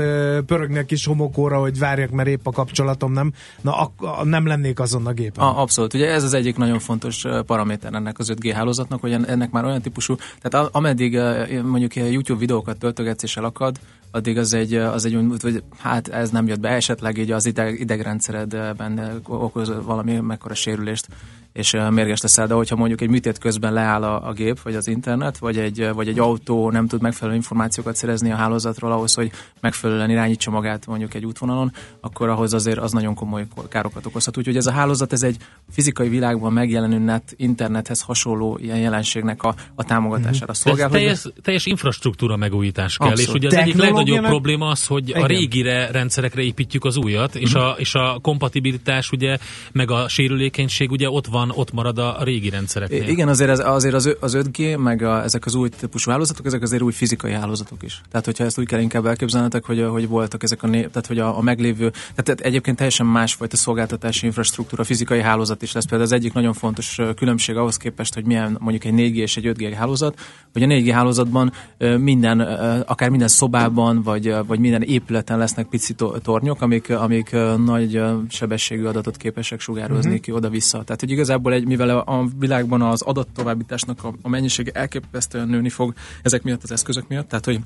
pörögni 0.45 0.77
a 0.77 0.85
kis 0.85 1.05
homokóra, 1.05 1.59
hogy 1.59 1.79
várjak, 1.79 2.09
mert 2.09 2.27
épp 2.27 2.47
a 2.47 2.51
kapcsolatom 2.51 3.13
nem. 3.13 3.33
Na, 3.61 3.91
a, 3.97 4.23
nem 4.23 4.47
lennék 4.47 4.79
azon 4.79 5.05
a 5.05 5.11
gépen. 5.11 5.43
A, 5.43 5.61
abszolút. 5.61 5.93
Ugye 5.93 6.07
ez 6.07 6.23
az 6.23 6.33
egyik 6.33 6.57
nagyon 6.57 6.79
fontos 6.79 7.23
paraméter 7.45 7.93
ennek 7.93 8.19
az 8.19 8.33
5G 8.35 8.51
hálózatnak, 8.55 9.01
hogy 9.01 9.11
ennek 9.11 9.51
már 9.51 9.65
olyan 9.65 9.81
típusú, 9.81 10.15
tehát 10.41 10.69
ameddig 10.71 11.21
mondjuk 11.63 11.95
YouTube 11.95 12.39
videókat 12.39 12.77
töltögetsz 12.77 13.23
és 13.23 13.37
elakad, 13.37 13.79
addig 14.15 14.37
az 14.37 14.53
egy, 14.53 14.73
az 14.73 15.05
egy 15.05 15.17
hogy 15.41 15.63
hát 15.77 16.07
ez 16.07 16.29
nem 16.29 16.47
jött 16.47 16.59
be, 16.59 16.69
esetleg 16.69 17.17
így 17.17 17.31
az 17.31 17.45
ideg, 17.45 17.79
idegrendszeredben 17.79 19.21
okoz 19.27 19.71
valami 19.85 20.19
mekkora 20.19 20.53
sérülést, 20.53 21.07
és 21.53 21.77
mérges 21.89 22.21
leszel, 22.21 22.47
de 22.47 22.53
hogyha 22.53 22.75
mondjuk 22.75 23.01
egy 23.01 23.09
műtét 23.09 23.37
közben 23.37 23.73
leáll 23.73 24.03
a, 24.03 24.27
a 24.27 24.33
gép, 24.33 24.61
vagy 24.61 24.75
az 24.75 24.87
internet, 24.87 25.37
vagy 25.37 25.57
egy, 25.57 25.89
vagy 25.93 26.07
egy 26.07 26.19
autó 26.19 26.71
nem 26.71 26.87
tud 26.87 27.01
megfelelő 27.01 27.35
információkat 27.35 27.95
szerezni 27.95 28.31
a 28.31 28.35
hálózatról 28.35 28.91
ahhoz, 28.91 29.13
hogy 29.13 29.31
megfelelően 29.61 30.09
irányítsa 30.09 30.51
magát 30.51 30.85
mondjuk 30.85 31.13
egy 31.13 31.25
útvonalon, 31.25 31.71
akkor 32.01 32.29
ahhoz 32.29 32.53
azért 32.53 32.77
az 32.77 32.91
nagyon 32.91 33.15
komoly 33.15 33.47
károkat 33.69 34.05
okozhat. 34.05 34.37
Úgyhogy 34.37 34.57
ez 34.57 34.65
a 34.65 34.71
hálózat, 34.71 35.13
ez 35.13 35.23
egy 35.23 35.37
fizikai 35.71 36.09
világban 36.09 36.53
megjelenő 36.53 36.97
net, 36.97 37.33
internethez 37.37 38.01
hasonló 38.01 38.57
ilyen 38.61 38.79
jelenségnek 38.79 39.43
a, 39.43 39.55
a 39.75 39.83
támogatására 39.83 40.45
mhm. 40.45 40.61
szolgál. 40.61 40.89
Teljes, 40.89 41.25
teljes 41.41 41.65
infrastruktúra 41.65 42.35
megújítás 42.35 42.97
kell, 42.97 43.07
Abszolút. 43.07 43.43
és 43.43 43.47
ugye 43.47 43.57
az 43.57 43.63
egyik 43.63 43.75
legnagyobb 44.07 44.29
probléma 44.31 44.67
az, 44.67 44.85
hogy 44.87 45.09
Igen. 45.09 45.21
a 45.21 45.25
régire 45.25 45.91
rendszerekre 45.91 46.41
építjük 46.41 46.85
az 46.85 46.97
újat, 46.97 47.35
és, 47.35 47.53
uh-huh. 47.53 47.69
a, 47.69 47.75
és 47.77 47.93
a 47.95 48.19
kompatibilitás 48.21 49.11
ugye, 49.11 49.37
meg 49.71 49.91
a 49.91 50.07
sérülékenység 50.07 50.91
ugye 50.91 51.09
ott 51.09 51.25
van 51.25 51.51
ott 51.55 51.71
marad 51.71 51.97
a 51.97 52.17
régi 52.23 52.49
rendszereknél. 52.49 53.07
Igen, 53.07 53.27
azért, 53.27 53.49
ez, 53.49 53.59
azért 53.59 53.93
az, 53.93 54.15
az 54.19 54.37
5G, 54.39 54.77
meg 54.77 55.01
a, 55.01 55.23
ezek 55.23 55.45
az 55.45 55.55
új 55.55 55.69
típusú 55.69 56.11
hálózatok, 56.11 56.45
ezek 56.45 56.61
azért 56.61 56.81
új 56.81 56.91
fizikai 56.91 57.31
hálózatok 57.31 57.83
is. 57.83 58.01
Tehát, 58.11 58.25
hogyha 58.25 58.43
ezt 58.43 58.59
úgy 58.59 58.67
kell 58.67 58.79
inkább 58.79 59.05
elképzelnetek, 59.05 59.65
hogy, 59.65 59.85
hogy 59.89 60.07
voltak 60.07 60.43
ezek 60.43 60.63
a, 60.63 60.67
né, 60.67 60.79
tehát, 60.81 61.07
hogy 61.07 61.19
a, 61.19 61.37
a 61.37 61.41
meglévő, 61.41 61.91
tehát 62.15 62.41
egyébként 62.41 62.77
teljesen 62.77 63.05
másfajta 63.05 63.55
szolgáltatási 63.55 64.25
infrastruktúra, 64.25 64.83
fizikai 64.83 65.21
hálózat 65.21 65.61
is 65.61 65.71
lesz. 65.71 65.85
Például 65.85 66.09
az 66.09 66.15
egyik 66.15 66.33
nagyon 66.33 66.53
fontos 66.53 66.99
különbség 67.15 67.55
ahhoz 67.55 67.77
képest, 67.77 68.13
hogy 68.13 68.25
milyen 68.25 68.57
mondjuk 68.59 68.83
egy 68.83 68.93
4G 68.93 69.15
és 69.15 69.37
egy 69.37 69.51
5G 69.57 69.73
hálózat, 69.77 70.19
hogy 70.53 70.63
a 70.63 70.65
4G 70.65 70.89
hálózatban 70.93 71.53
minden, 71.97 72.39
akár 72.85 73.09
minden 73.09 73.27
szobában, 73.27 73.92
vagy, 74.01 74.35
vagy 74.47 74.59
minden 74.59 74.81
épületen 74.81 75.37
lesznek 75.37 75.65
pici 75.65 75.95
tornyok, 76.21 76.61
amik, 76.61 76.89
amik 76.89 77.35
nagy 77.65 78.01
sebességű 78.29 78.83
adatot 78.83 79.17
képesek 79.17 79.59
sugározni 79.59 80.09
uh-huh. 80.09 80.23
ki 80.23 80.31
oda-vissza. 80.31 80.83
Tehát, 80.83 80.99
hogy 80.99 81.11
igazából 81.11 81.53
egy, 81.53 81.65
mivel 81.65 81.89
a 81.97 82.25
világban 82.39 82.81
az 82.81 83.01
adattovábbításnak 83.01 84.03
a, 84.03 84.13
a 84.21 84.29
mennyisége 84.29 84.71
elképesztően 84.71 85.47
nőni 85.47 85.69
fog 85.69 85.93
ezek 86.21 86.43
miatt 86.43 86.63
az 86.63 86.71
eszközök 86.71 87.07
miatt, 87.07 87.27
tehát, 87.27 87.45
hogy 87.45 87.59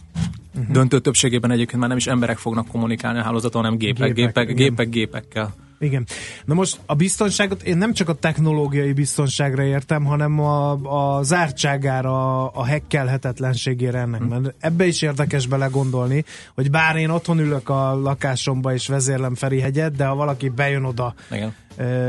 uh-huh. 0.55 0.71
döntő 0.71 0.99
többségében 0.99 1.51
egyébként 1.51 1.79
már 1.79 1.89
nem 1.89 1.97
is 1.97 2.07
emberek 2.07 2.37
fognak 2.37 2.67
kommunikálni 2.67 3.19
a 3.19 3.23
hálózaton, 3.23 3.61
hanem 3.63 3.77
gépek, 3.77 4.13
gépek, 4.13 4.33
gépek, 4.33 4.55
gépek 4.55 4.89
gépekkel. 4.89 5.66
Igen. 5.79 6.05
Na 6.45 6.53
most 6.53 6.79
a 6.85 6.95
biztonságot 6.95 7.63
én 7.63 7.77
nem 7.77 7.93
csak 7.93 8.09
a 8.09 8.13
technológiai 8.13 8.93
biztonságra 8.93 9.63
értem, 9.63 10.05
hanem 10.05 10.39
a, 10.39 10.71
a 11.17 11.23
zártságára, 11.23 12.47
a 12.47 12.65
hekkelhetetlenségére 12.65 13.99
ennek. 13.99 14.19
Hmm. 14.19 14.29
Mert 14.29 14.55
ebbe 14.59 14.85
is 14.85 15.01
érdekes 15.01 15.47
belegondolni, 15.47 16.25
hogy 16.55 16.71
bár 16.71 16.95
én 16.95 17.09
otthon 17.09 17.39
ülök 17.39 17.69
a 17.69 17.95
lakásomba 17.95 18.73
és 18.73 18.87
vezérlem 18.87 19.35
Ferihegyet, 19.35 19.95
de 19.95 20.05
ha 20.05 20.15
valaki 20.15 20.49
bejön 20.49 20.83
oda, 20.83 21.13
Igen. 21.31 21.53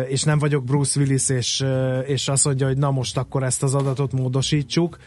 és 0.09 0.23
nem 0.23 0.39
vagyok 0.39 0.65
Bruce 0.65 1.01
Willis, 1.01 1.29
és, 1.29 1.65
és 2.07 2.29
azt 2.29 2.45
mondja, 2.45 2.67
hogy 2.67 2.79
na 2.79 2.91
most 2.91 3.17
akkor 3.17 3.43
ezt 3.43 3.63
az 3.63 3.75
adatot 3.75 4.13
módosítsuk, 4.13 4.99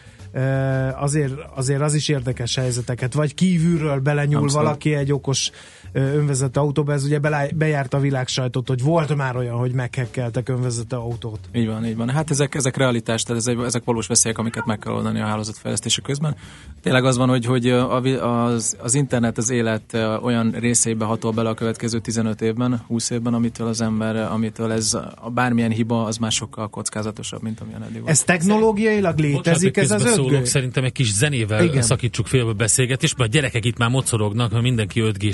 azért, 0.95 1.33
azért 1.55 1.81
az 1.81 1.93
is 1.93 2.07
érdekes 2.07 2.55
helyzeteket. 2.55 3.13
Vagy 3.13 3.33
kívülről 3.33 3.99
belenyúl 3.99 4.43
Abszolút. 4.43 4.65
valaki 4.65 4.93
egy 4.93 5.11
okos 5.11 5.51
önvezető 5.93 6.59
autóba, 6.59 6.93
ez 6.93 7.03
ugye 7.03 7.19
bejárt 7.55 7.93
a 7.93 7.99
világ 7.99 8.27
sajtot, 8.27 8.67
hogy 8.67 8.81
volt 8.83 9.15
már 9.15 9.35
olyan, 9.35 9.57
hogy 9.57 9.73
meghekkeltek 9.73 10.49
önvezető 10.49 10.95
autót. 10.95 11.39
Így 11.53 11.67
van, 11.67 11.85
így 11.85 11.95
van. 11.95 12.09
Hát 12.09 12.29
ezek, 12.29 12.55
ezek 12.55 12.77
realitás, 12.77 13.23
tehát 13.23 13.41
ezek, 13.41 13.57
ezek 13.65 13.83
valós 13.83 14.07
veszélyek, 14.07 14.37
amiket 14.37 14.65
meg 14.65 14.79
kell 14.79 14.93
oldani 14.93 15.19
a 15.19 15.25
hálózatfejlesztése 15.25 16.01
közben. 16.01 16.35
Tényleg 16.81 17.05
az 17.05 17.17
van, 17.17 17.29
hogy, 17.29 17.45
hogy 17.45 17.69
az, 17.69 18.77
az 18.81 18.93
internet 18.93 19.37
az 19.37 19.49
élet 19.49 19.93
olyan 20.21 20.51
részeibe 20.51 21.05
hatol 21.05 21.31
bele 21.31 21.49
a 21.49 21.53
következő 21.53 21.99
15 21.99 22.41
évben, 22.41 22.83
20 22.87 23.09
évben, 23.09 23.33
amitől 23.33 23.67
az 23.67 23.81
ember, 23.81 24.15
amitől 24.15 24.71
ez 24.71 24.93
a 25.15 25.29
bármilyen 25.29 25.71
hiba, 25.71 26.03
az 26.03 26.17
már 26.17 26.31
sokkal 26.31 26.69
kockázatosabb, 26.69 27.41
mint 27.41 27.59
amilyen 27.59 27.83
eddig 27.83 27.97
volt. 27.97 28.09
Ez 28.09 28.23
technológiailag 28.23 29.17
létezik 29.19 29.77
ez 29.77 29.91
az 29.91 30.03
beleszólok, 30.03 30.45
szerintem 30.45 30.83
egy 30.83 30.91
kis 30.91 31.13
zenével 31.13 31.63
Igen. 31.63 31.81
szakítsuk 31.81 32.27
félbe 32.27 32.53
beszélgetést, 32.53 33.17
mert 33.17 33.29
a 33.29 33.33
gyerekek 33.33 33.65
itt 33.65 33.77
már 33.77 33.89
mocorognak, 33.89 34.51
mert 34.51 34.63
mindenki 34.63 34.99
5 34.99 35.17
g 35.17 35.31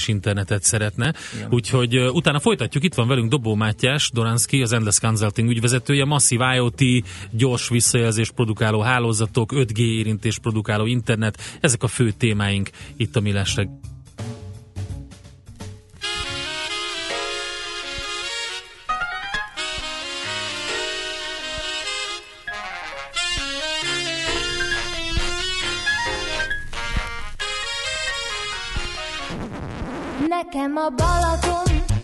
internetet 0.48 0.64
szeretne. 0.64 1.14
Igen. 1.36 1.48
Úgyhogy 1.52 1.98
uh, 1.98 2.16
utána 2.16 2.40
folytatjuk. 2.40 2.84
Itt 2.84 2.94
van 2.94 3.08
velünk 3.08 3.30
Dobó 3.30 3.56
Mátyás, 3.56 4.10
Doranski, 4.14 4.62
az 4.62 4.72
Endless 4.72 5.00
Consulting 5.00 5.50
ügyvezetője, 5.50 6.06
masszív 6.06 6.40
IoT, 6.56 6.82
gyors 7.32 7.70
visszajelzés 7.70 8.32
produkáló 8.32 8.80
hálózatok, 8.80 9.52
5G 9.56 9.78
érintés 9.78 10.40
produkáló 10.40 10.86
internet. 10.86 11.38
Ezek 11.62 11.84
a 11.84 11.88
fő 11.88 12.12
témáink 12.12 12.70
itt 12.98 13.16
a 13.16 13.20
Millásre. 13.20 13.70
Nekem 30.48 30.78
a 30.78 30.90
Balaton 30.90 31.97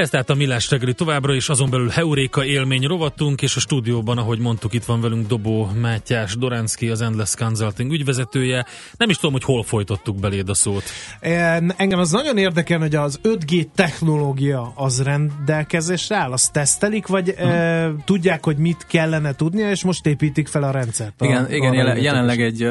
Ez 0.00 0.10
tehát 0.10 0.30
a 0.30 0.34
Millás 0.34 0.70
reggeli 0.70 0.94
továbbra 0.94 1.34
is, 1.34 1.48
azon 1.48 1.70
belül 1.70 1.88
Heuréka 1.88 2.44
élmény 2.44 2.82
rovatunk, 2.86 3.42
és 3.42 3.56
a 3.56 3.60
stúdióban, 3.60 4.18
ahogy 4.18 4.38
mondtuk, 4.38 4.72
itt 4.74 4.84
van 4.84 5.00
velünk 5.00 5.26
Dobó 5.26 5.70
Mátyás 5.80 6.36
Doránszki, 6.36 6.88
az 6.88 7.00
Endless 7.00 7.34
Consulting 7.34 7.92
ügyvezetője. 7.92 8.66
Nem 8.96 9.10
is 9.10 9.16
tudom, 9.16 9.32
hogy 9.32 9.44
hol 9.44 9.62
folytottuk 9.62 10.16
beléd 10.16 10.48
a 10.48 10.54
szót. 10.54 10.82
Engem 11.76 11.98
az 11.98 12.10
nagyon 12.10 12.38
érdekel, 12.38 12.78
hogy 12.78 12.94
az 12.94 13.20
5G 13.22 13.66
technológia 13.74 14.72
az 14.76 15.02
rendelkezésre 15.02 16.16
áll, 16.16 16.32
azt 16.32 16.52
tesztelik, 16.52 17.06
vagy 17.06 17.34
hmm. 17.38 17.48
e, 17.48 17.90
tudják, 18.04 18.44
hogy 18.44 18.56
mit 18.56 18.86
kellene 18.86 19.34
tudnia, 19.34 19.70
és 19.70 19.84
most 19.84 20.06
építik 20.06 20.48
fel 20.48 20.62
a 20.62 20.70
rendszert. 20.70 21.14
Igen, 21.20 21.44
a, 21.44 21.48
igen 21.54 21.72
jelen, 21.72 21.96
jelenleg 21.96 22.40
egy 22.40 22.68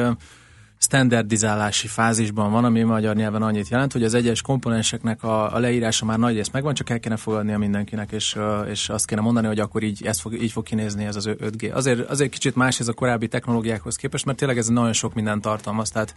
standardizálási 0.82 1.86
fázisban 1.86 2.50
van, 2.50 2.64
ami 2.64 2.82
magyar 2.82 3.16
nyelven 3.16 3.42
annyit 3.42 3.68
jelent, 3.68 3.92
hogy 3.92 4.04
az 4.04 4.14
egyes 4.14 4.42
komponenseknek 4.42 5.22
a, 5.22 5.54
a 5.54 5.58
leírása 5.58 6.04
már 6.04 6.18
nagy 6.18 6.34
rész 6.34 6.50
megvan, 6.50 6.74
csak 6.74 6.90
el 6.90 7.00
kéne 7.00 7.16
fogadnia 7.16 7.58
mindenkinek, 7.58 8.12
és, 8.12 8.38
és 8.70 8.88
azt 8.88 9.06
kéne 9.06 9.20
mondani, 9.20 9.46
hogy 9.46 9.58
akkor 9.58 9.82
így, 9.82 10.06
ez 10.06 10.20
fog, 10.20 10.42
így 10.42 10.52
fog 10.52 10.64
kinézni 10.64 11.04
ez 11.04 11.16
az 11.16 11.28
5G. 11.28 11.72
Azért, 11.72 12.10
azért 12.10 12.30
kicsit 12.30 12.54
más 12.54 12.80
ez 12.80 12.88
a 12.88 12.92
korábbi 12.92 13.28
technológiákhoz 13.28 13.96
képest, 13.96 14.24
mert 14.24 14.38
tényleg 14.38 14.58
ez 14.58 14.66
nagyon 14.66 14.92
sok 14.92 15.14
minden 15.14 15.40
tartalmaz, 15.40 15.90
tehát 15.90 16.14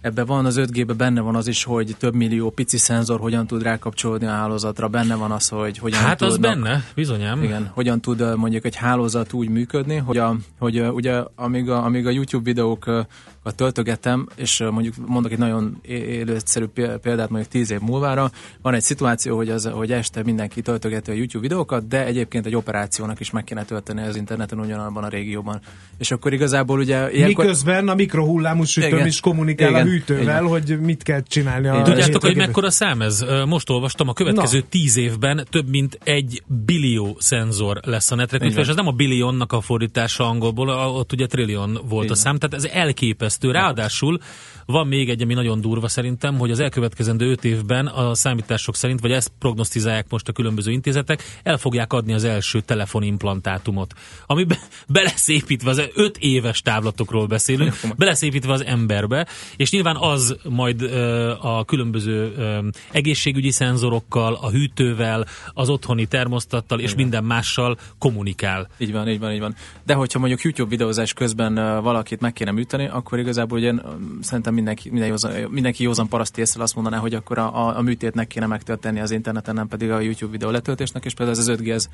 Ebben 0.00 0.26
van 0.26 0.44
az 0.44 0.60
5G-be 0.60 0.92
benne 0.92 1.20
van 1.20 1.34
az 1.34 1.46
is, 1.46 1.64
hogy 1.64 1.94
több 1.98 2.14
millió 2.14 2.50
pici 2.50 2.76
szenzor 2.76 3.20
hogyan 3.20 3.46
tud 3.46 3.62
rákapcsolódni 3.62 4.26
a 4.26 4.30
hálózatra, 4.30 4.88
benne 4.88 5.14
van 5.14 5.30
az, 5.30 5.48
hogy 5.48 5.78
hogyan 5.78 6.00
Hát 6.00 6.18
tudnak, 6.18 6.34
az 6.34 6.40
benne, 6.40 6.84
bizonyám. 6.94 7.42
Igen, 7.42 7.70
hogyan 7.74 8.00
tud 8.00 8.36
mondjuk 8.36 8.64
egy 8.64 8.76
hálózat 8.76 9.32
úgy 9.32 9.48
működni, 9.48 9.96
hogy, 9.96 10.16
a, 10.16 10.36
hogy 10.58 10.80
ugye 10.80 11.22
amíg 11.34 11.70
a, 11.70 11.84
amíg 11.84 12.06
a 12.06 12.10
YouTube 12.10 12.44
videók 12.44 13.06
töltögetem, 13.52 14.28
és 14.36 14.64
mondjuk 14.70 14.94
mondok 15.06 15.32
egy 15.32 15.38
nagyon 15.38 15.78
élőszerű 15.82 16.64
példát 17.02 17.30
mondjuk 17.30 17.52
10 17.52 17.70
év 17.70 17.80
múlvára, 17.80 18.30
van 18.62 18.74
egy 18.74 18.82
szituáció, 18.82 19.36
hogy, 19.36 19.50
az, 19.50 19.66
hogy 19.66 19.92
este 19.92 20.22
mindenki 20.22 20.62
töltögeti 20.62 21.10
a 21.10 21.14
YouTube 21.14 21.42
videókat, 21.42 21.88
de 21.88 22.04
egyébként 22.04 22.46
egy 22.46 22.54
operációnak 22.54 23.20
is 23.20 23.30
meg 23.30 23.44
kéne 23.44 23.64
tölteni 23.64 24.02
az 24.02 24.16
interneten 24.16 24.60
ugyanabban 24.60 25.04
a 25.04 25.08
régióban. 25.08 25.60
És 25.98 26.10
akkor 26.10 26.32
igazából 26.32 26.78
ugye... 26.78 27.12
Ilyenkor... 27.12 27.44
Miközben 27.44 27.88
a 27.88 27.94
mikrohullámú 27.94 28.64
sütőm 28.64 29.06
is 29.06 29.20
kommunikál 29.20 29.70
igen, 29.70 29.86
a 29.86 29.90
hűtővel, 29.90 30.22
igen. 30.22 30.46
hogy 30.46 30.80
mit 30.80 31.02
kell 31.02 31.22
csinálni. 31.22 31.68
A 31.68 31.82
Tudjátok, 31.82 32.22
hogy 32.22 32.36
mekkora 32.36 32.70
szám 32.70 33.02
ez? 33.02 33.24
Most 33.46 33.70
olvastam, 33.70 34.08
a 34.08 34.12
következő 34.12 34.58
Na. 34.58 34.64
10 34.68 34.96
évben 34.96 35.46
több 35.50 35.68
mint 35.68 35.98
egy 36.04 36.42
billió 36.64 37.16
szenzor 37.18 37.80
lesz 37.84 38.10
a 38.10 38.14
netre, 38.14 38.46
és 38.46 38.54
ez 38.54 38.74
nem 38.74 38.86
a 38.86 38.92
billionnak 38.92 39.52
a 39.52 39.60
fordítása 39.60 40.28
angolból, 40.28 40.68
ott 40.68 41.12
ugye 41.12 41.26
trillion 41.26 41.78
volt 41.88 42.04
igen. 42.04 42.16
a 42.16 42.20
szám, 42.20 42.38
tehát 42.38 42.64
ez 42.64 42.70
elképesztő 42.72 43.35
elképesztő. 43.36 43.50
Ráadásul 43.50 44.18
van 44.66 44.86
még 44.86 45.08
egy, 45.08 45.22
ami 45.22 45.34
nagyon 45.34 45.60
durva 45.60 45.88
szerintem, 45.88 46.38
hogy 46.38 46.50
az 46.50 46.60
elkövetkezendő 46.60 47.30
öt 47.30 47.44
évben 47.44 47.86
a 47.86 48.14
számítások 48.14 48.76
szerint, 48.76 49.00
vagy 49.00 49.12
ezt 49.12 49.32
prognosztizálják 49.38 50.06
most 50.08 50.28
a 50.28 50.32
különböző 50.32 50.70
intézetek, 50.70 51.40
el 51.42 51.58
fogják 51.58 51.92
adni 51.92 52.12
az 52.12 52.24
első 52.24 52.60
telefonimplantátumot, 52.60 53.94
ami 54.26 54.44
be, 54.44 54.58
beleszépítve, 54.88 55.70
az 55.70 55.82
öt 55.94 56.16
éves 56.18 56.60
távlatokról 56.60 57.26
beszélünk, 57.26 57.74
beleszépítve 57.96 58.52
az 58.52 58.64
emberbe, 58.64 59.26
és 59.56 59.70
nyilván 59.70 59.96
az 59.96 60.36
majd 60.48 60.82
ö, 60.82 61.30
a 61.40 61.64
különböző 61.64 62.32
ö, 62.36 62.68
egészségügyi 62.90 63.50
szenzorokkal, 63.50 64.34
a 64.34 64.50
hűtővel, 64.50 65.26
az 65.52 65.68
otthoni 65.68 66.06
termosztattal 66.06 66.78
és 66.78 66.92
Igen. 66.92 66.96
minden 66.96 67.24
mással 67.24 67.78
kommunikál. 67.98 68.68
Így 68.78 68.92
van, 68.92 69.08
így 69.08 69.18
van, 69.18 69.32
így 69.32 69.40
van. 69.40 69.54
De 69.84 69.94
hogyha 69.94 70.18
mondjuk 70.18 70.42
YouTube 70.42 70.70
videózás 70.70 71.12
közben 71.12 71.54
valakit 71.82 72.20
meg 72.20 72.32
kéne 72.32 72.50
műteni, 72.50 72.86
akkor 72.86 73.18
igazából 73.26 73.58
ugye 73.58 73.72
szerintem 74.20 74.54
mindenki, 74.54 74.90
minden 74.90 75.08
józan, 75.08 75.32
mindenki 75.50 75.82
józan 75.82 76.08
paraszt 76.08 76.38
észre 76.38 76.62
azt 76.62 76.74
mondaná, 76.74 76.98
hogy 76.98 77.14
akkor 77.14 77.38
a, 77.38 77.76
a 77.76 77.82
műtétnek 77.82 78.26
kéne 78.26 78.46
megtörténni 78.46 79.00
az 79.00 79.10
interneten, 79.10 79.54
nem 79.54 79.68
pedig 79.68 79.90
a 79.90 80.00
YouTube 80.00 80.32
videó 80.32 80.50
letöltésnek, 80.50 81.04
és 81.04 81.14
például 81.14 81.38
ez 81.38 81.48
az 81.48 81.58
5G 81.60 81.70
ez, 81.70 81.88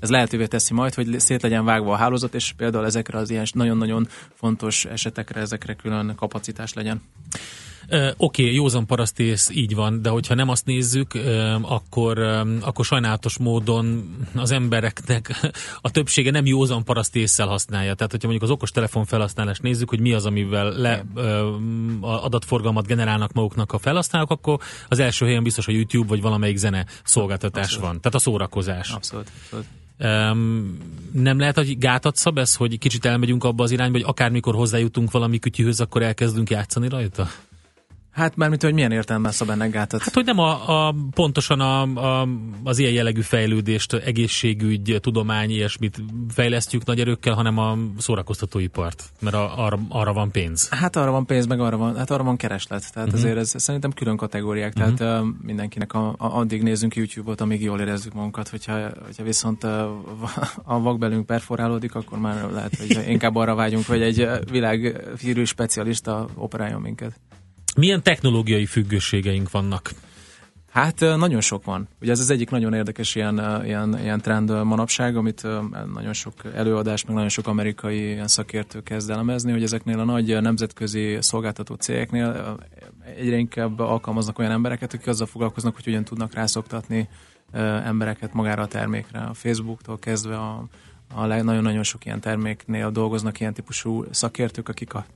ez 0.00 0.10
lehetővé 0.10 0.46
teszi 0.46 0.74
majd, 0.74 0.94
hogy 0.94 1.20
szét 1.20 1.42
legyen 1.42 1.64
vágva 1.64 1.92
a 1.92 1.96
hálózat, 1.96 2.34
és 2.34 2.52
például 2.56 2.84
ezekre 2.84 3.18
az 3.18 3.30
ilyen 3.30 3.46
nagyon-nagyon 3.52 4.08
fontos 4.34 4.84
esetekre, 4.84 5.40
ezekre 5.40 5.74
külön 5.74 6.14
kapacitás 6.16 6.72
legyen. 6.72 7.02
Oké, 7.90 8.12
okay, 8.16 8.54
józan 8.54 8.86
parasztész, 8.86 9.50
így 9.50 9.74
van, 9.74 10.02
de 10.02 10.08
hogyha 10.08 10.34
nem 10.34 10.48
azt 10.48 10.66
nézzük, 10.66 11.18
akkor, 11.62 12.18
akkor 12.60 12.84
sajnálatos 12.84 13.38
módon 13.38 14.16
az 14.34 14.50
embereknek 14.50 15.50
a 15.80 15.90
többsége 15.90 16.30
nem 16.30 16.46
józan 16.46 16.84
parasztészsel 16.84 17.46
használja. 17.46 17.94
Tehát, 17.94 18.10
hogyha 18.10 18.28
mondjuk 18.28 18.50
az 18.50 18.56
okos 18.56 18.70
telefon 18.70 19.04
felhasználást 19.04 19.62
nézzük, 19.62 19.88
hogy 19.88 20.00
mi 20.00 20.12
az, 20.12 20.26
amivel 20.26 20.72
le, 20.72 21.04
adatforgalmat 22.00 22.86
generálnak 22.86 23.32
maguknak 23.32 23.72
a 23.72 23.78
felhasználók, 23.78 24.30
akkor 24.30 24.58
az 24.88 24.98
első 24.98 25.26
helyen 25.26 25.42
biztos 25.42 25.66
a 25.66 25.72
YouTube 25.72 26.08
vagy 26.08 26.20
valamelyik 26.20 26.56
zene 26.56 26.86
szolgáltatás 27.04 27.64
Abszolút. 27.64 27.86
van. 27.86 28.00
Tehát 28.00 28.14
a 28.14 28.18
szórakozás. 28.18 28.90
Abszolút. 28.90 29.30
Abszolút. 29.42 29.66
Um, 30.00 30.78
nem 31.12 31.38
lehet, 31.38 31.56
hogy 31.56 31.78
gátat 31.78 32.16
szab 32.16 32.38
ez, 32.38 32.54
hogy 32.54 32.78
kicsit 32.78 33.04
elmegyünk 33.04 33.44
abba 33.44 33.62
az 33.62 33.70
irányba, 33.70 33.98
hogy 33.98 34.06
akármikor 34.08 34.54
hozzájutunk 34.54 35.10
valami 35.10 35.38
kütyűhöz, 35.38 35.80
akkor 35.80 36.02
elkezdünk 36.02 36.50
játszani 36.50 36.88
rajta? 36.88 37.28
Hát 38.10 38.36
mármint, 38.36 38.62
hogy 38.62 38.74
milyen 38.74 38.92
értelme 38.92 39.30
szab 39.30 39.50
ennek 39.50 39.70
gátat? 39.70 40.02
Hát, 40.02 40.14
hogy 40.14 40.24
nem 40.24 40.38
a, 40.38 40.86
a 40.86 40.94
pontosan 41.10 41.60
a, 41.60 41.82
a, 41.82 42.28
az 42.64 42.78
ilyen 42.78 42.92
jellegű 42.92 43.20
fejlődést, 43.20 43.92
egészségügy, 43.92 44.98
tudomány, 45.00 45.50
ilyesmit 45.50 45.98
fejlesztjük 46.28 46.84
nagy 46.84 47.00
erőkkel, 47.00 47.34
hanem 47.34 47.58
a 47.58 47.76
szórakoztatóipart, 47.98 49.04
mert 49.20 49.34
a, 49.36 49.64
arra, 49.64 49.78
arra 49.88 50.12
van 50.12 50.30
pénz. 50.30 50.68
Hát 50.68 50.96
arra 50.96 51.10
van 51.10 51.26
pénz, 51.26 51.46
meg 51.46 51.60
arra 51.60 51.76
van, 51.76 51.96
hát 51.96 52.10
arra 52.10 52.22
van 52.22 52.36
kereslet. 52.36 52.92
Tehát 52.92 53.08
uh-huh. 53.08 53.24
azért 53.24 53.38
ez 53.38 53.62
szerintem 53.62 53.92
külön 53.92 54.16
kategóriák, 54.16 54.72
uh-huh. 54.76 54.94
tehát 54.94 55.20
uh, 55.22 55.28
mindenkinek 55.42 55.92
a, 55.92 56.08
a, 56.08 56.14
addig 56.18 56.62
nézzünk 56.62 56.96
YouTube-ot, 56.96 57.40
amíg 57.40 57.62
jól 57.62 57.80
érezzük 57.80 58.14
magunkat, 58.14 58.48
hogyha, 58.48 58.90
hogyha 59.04 59.22
viszont 59.22 59.64
uh, 59.64 59.70
a 60.64 60.80
vakbelünk 60.80 61.26
perforálódik, 61.26 61.94
akkor 61.94 62.18
már 62.18 62.50
lehet, 62.50 62.76
hogy 62.76 63.04
inkább 63.08 63.36
arra 63.36 63.54
vágyunk, 63.54 63.86
hogy 63.86 64.02
egy 64.02 64.28
világhírű 64.50 65.44
specialista 65.44 66.26
operáljon 66.34 66.80
minket. 66.80 67.20
Milyen 67.78 68.02
technológiai 68.02 68.66
függőségeink 68.66 69.50
vannak? 69.50 69.90
Hát 70.70 71.00
nagyon 71.00 71.40
sok 71.40 71.64
van. 71.64 71.88
Ugye 72.00 72.10
ez 72.10 72.20
az 72.20 72.30
egyik 72.30 72.50
nagyon 72.50 72.74
érdekes 72.74 73.14
ilyen, 73.14 73.62
ilyen, 73.64 73.98
ilyen 73.98 74.20
trend 74.20 74.64
manapság, 74.64 75.16
amit 75.16 75.46
nagyon 75.94 76.12
sok 76.12 76.34
előadás, 76.54 77.04
meg 77.04 77.14
nagyon 77.14 77.28
sok 77.28 77.46
amerikai 77.46 78.20
szakértő 78.24 78.82
kezd 78.82 79.10
elemezni, 79.10 79.52
hogy 79.52 79.62
ezeknél 79.62 79.98
a 79.98 80.04
nagy 80.04 80.40
nemzetközi 80.40 81.16
szolgáltató 81.20 81.74
cégeknél 81.74 82.58
egyre 83.16 83.36
inkább 83.36 83.78
alkalmaznak 83.78 84.38
olyan 84.38 84.52
embereket, 84.52 84.94
akik 84.94 85.06
azzal 85.06 85.26
foglalkoznak, 85.26 85.74
hogy 85.74 85.84
hogyan 85.84 86.04
tudnak 86.04 86.34
rászoktatni 86.34 87.08
embereket 87.84 88.32
magára 88.32 88.62
a 88.62 88.66
termékre. 88.66 89.20
A 89.20 89.34
Facebooktól 89.34 89.98
kezdve 89.98 90.36
a, 90.36 90.64
a 91.14 91.26
nagyon-nagyon 91.26 91.82
sok 91.82 92.04
ilyen 92.04 92.20
terméknél 92.20 92.90
dolgoznak 92.90 93.40
ilyen 93.40 93.54
típusú 93.54 94.04
szakértők, 94.10 94.68
akik 94.68 94.94
a 94.94 95.06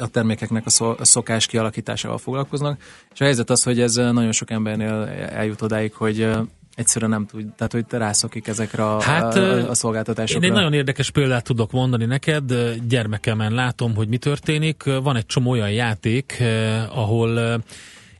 a 0.00 0.06
termékeknek 0.06 0.66
a 0.66 1.04
szokás 1.04 1.46
kialakításával 1.46 2.18
foglalkoznak, 2.18 2.80
és 3.12 3.20
a 3.20 3.24
helyzet 3.24 3.50
az, 3.50 3.62
hogy 3.62 3.80
ez 3.80 3.94
nagyon 3.94 4.32
sok 4.32 4.50
embernél 4.50 4.92
eljut 5.32 5.62
odáig, 5.62 5.92
hogy 5.92 6.28
egyszerűen 6.74 7.10
nem 7.10 7.26
tud, 7.26 7.46
tehát 7.56 7.72
hogy 7.72 7.84
rászokik 7.88 8.46
ezekre 8.46 8.84
a, 8.84 9.02
hát, 9.02 9.36
a, 9.36 9.70
a 9.70 9.74
szolgáltatásokra. 9.74 10.46
Én 10.46 10.52
egy 10.52 10.56
nagyon 10.56 10.72
érdekes 10.72 11.10
példát 11.10 11.44
tudok 11.44 11.70
mondani 11.70 12.04
neked, 12.04 12.54
gyermekemen 12.88 13.52
látom, 13.52 13.94
hogy 13.94 14.08
mi 14.08 14.18
történik. 14.18 14.82
Van 15.02 15.16
egy 15.16 15.26
csomó 15.26 15.50
olyan 15.50 15.70
játék, 15.70 16.42
ahol 16.88 17.60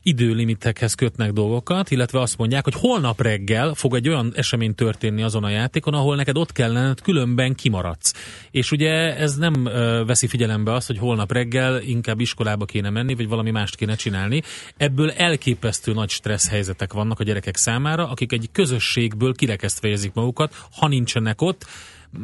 időlimitekhez 0.03 0.93
kötnek 0.93 1.31
dolgokat, 1.31 1.91
illetve 1.91 2.19
azt 2.19 2.37
mondják, 2.37 2.63
hogy 2.63 2.73
holnap 2.73 3.21
reggel 3.21 3.73
fog 3.73 3.95
egy 3.95 4.09
olyan 4.09 4.31
esemény 4.35 4.75
történni 4.75 5.23
azon 5.23 5.43
a 5.43 5.49
játékon, 5.49 5.93
ahol 5.93 6.15
neked 6.15 6.37
ott 6.37 6.51
kellene, 6.51 6.93
különben 7.03 7.55
kimaradsz. 7.55 8.13
És 8.51 8.71
ugye 8.71 9.17
ez 9.17 9.35
nem 9.35 9.65
ö, 9.65 10.03
veszi 10.05 10.27
figyelembe 10.27 10.73
azt, 10.73 10.87
hogy 10.87 10.97
holnap 10.97 11.31
reggel 11.31 11.81
inkább 11.81 12.19
iskolába 12.19 12.65
kéne 12.65 12.89
menni, 12.89 13.15
vagy 13.15 13.27
valami 13.27 13.51
mást 13.51 13.75
kéne 13.75 13.95
csinálni. 13.95 14.41
Ebből 14.77 15.11
elképesztő 15.11 15.93
nagy 15.93 16.09
stressz 16.09 16.49
helyzetek 16.49 16.93
vannak 16.93 17.19
a 17.19 17.23
gyerekek 17.23 17.55
számára, 17.55 18.09
akik 18.09 18.31
egy 18.31 18.49
közösségből 18.51 19.33
kirekesztve 19.33 19.87
érzik 19.87 20.13
magukat, 20.13 20.67
ha 20.71 20.87
nincsenek 20.87 21.41
ott, 21.41 21.65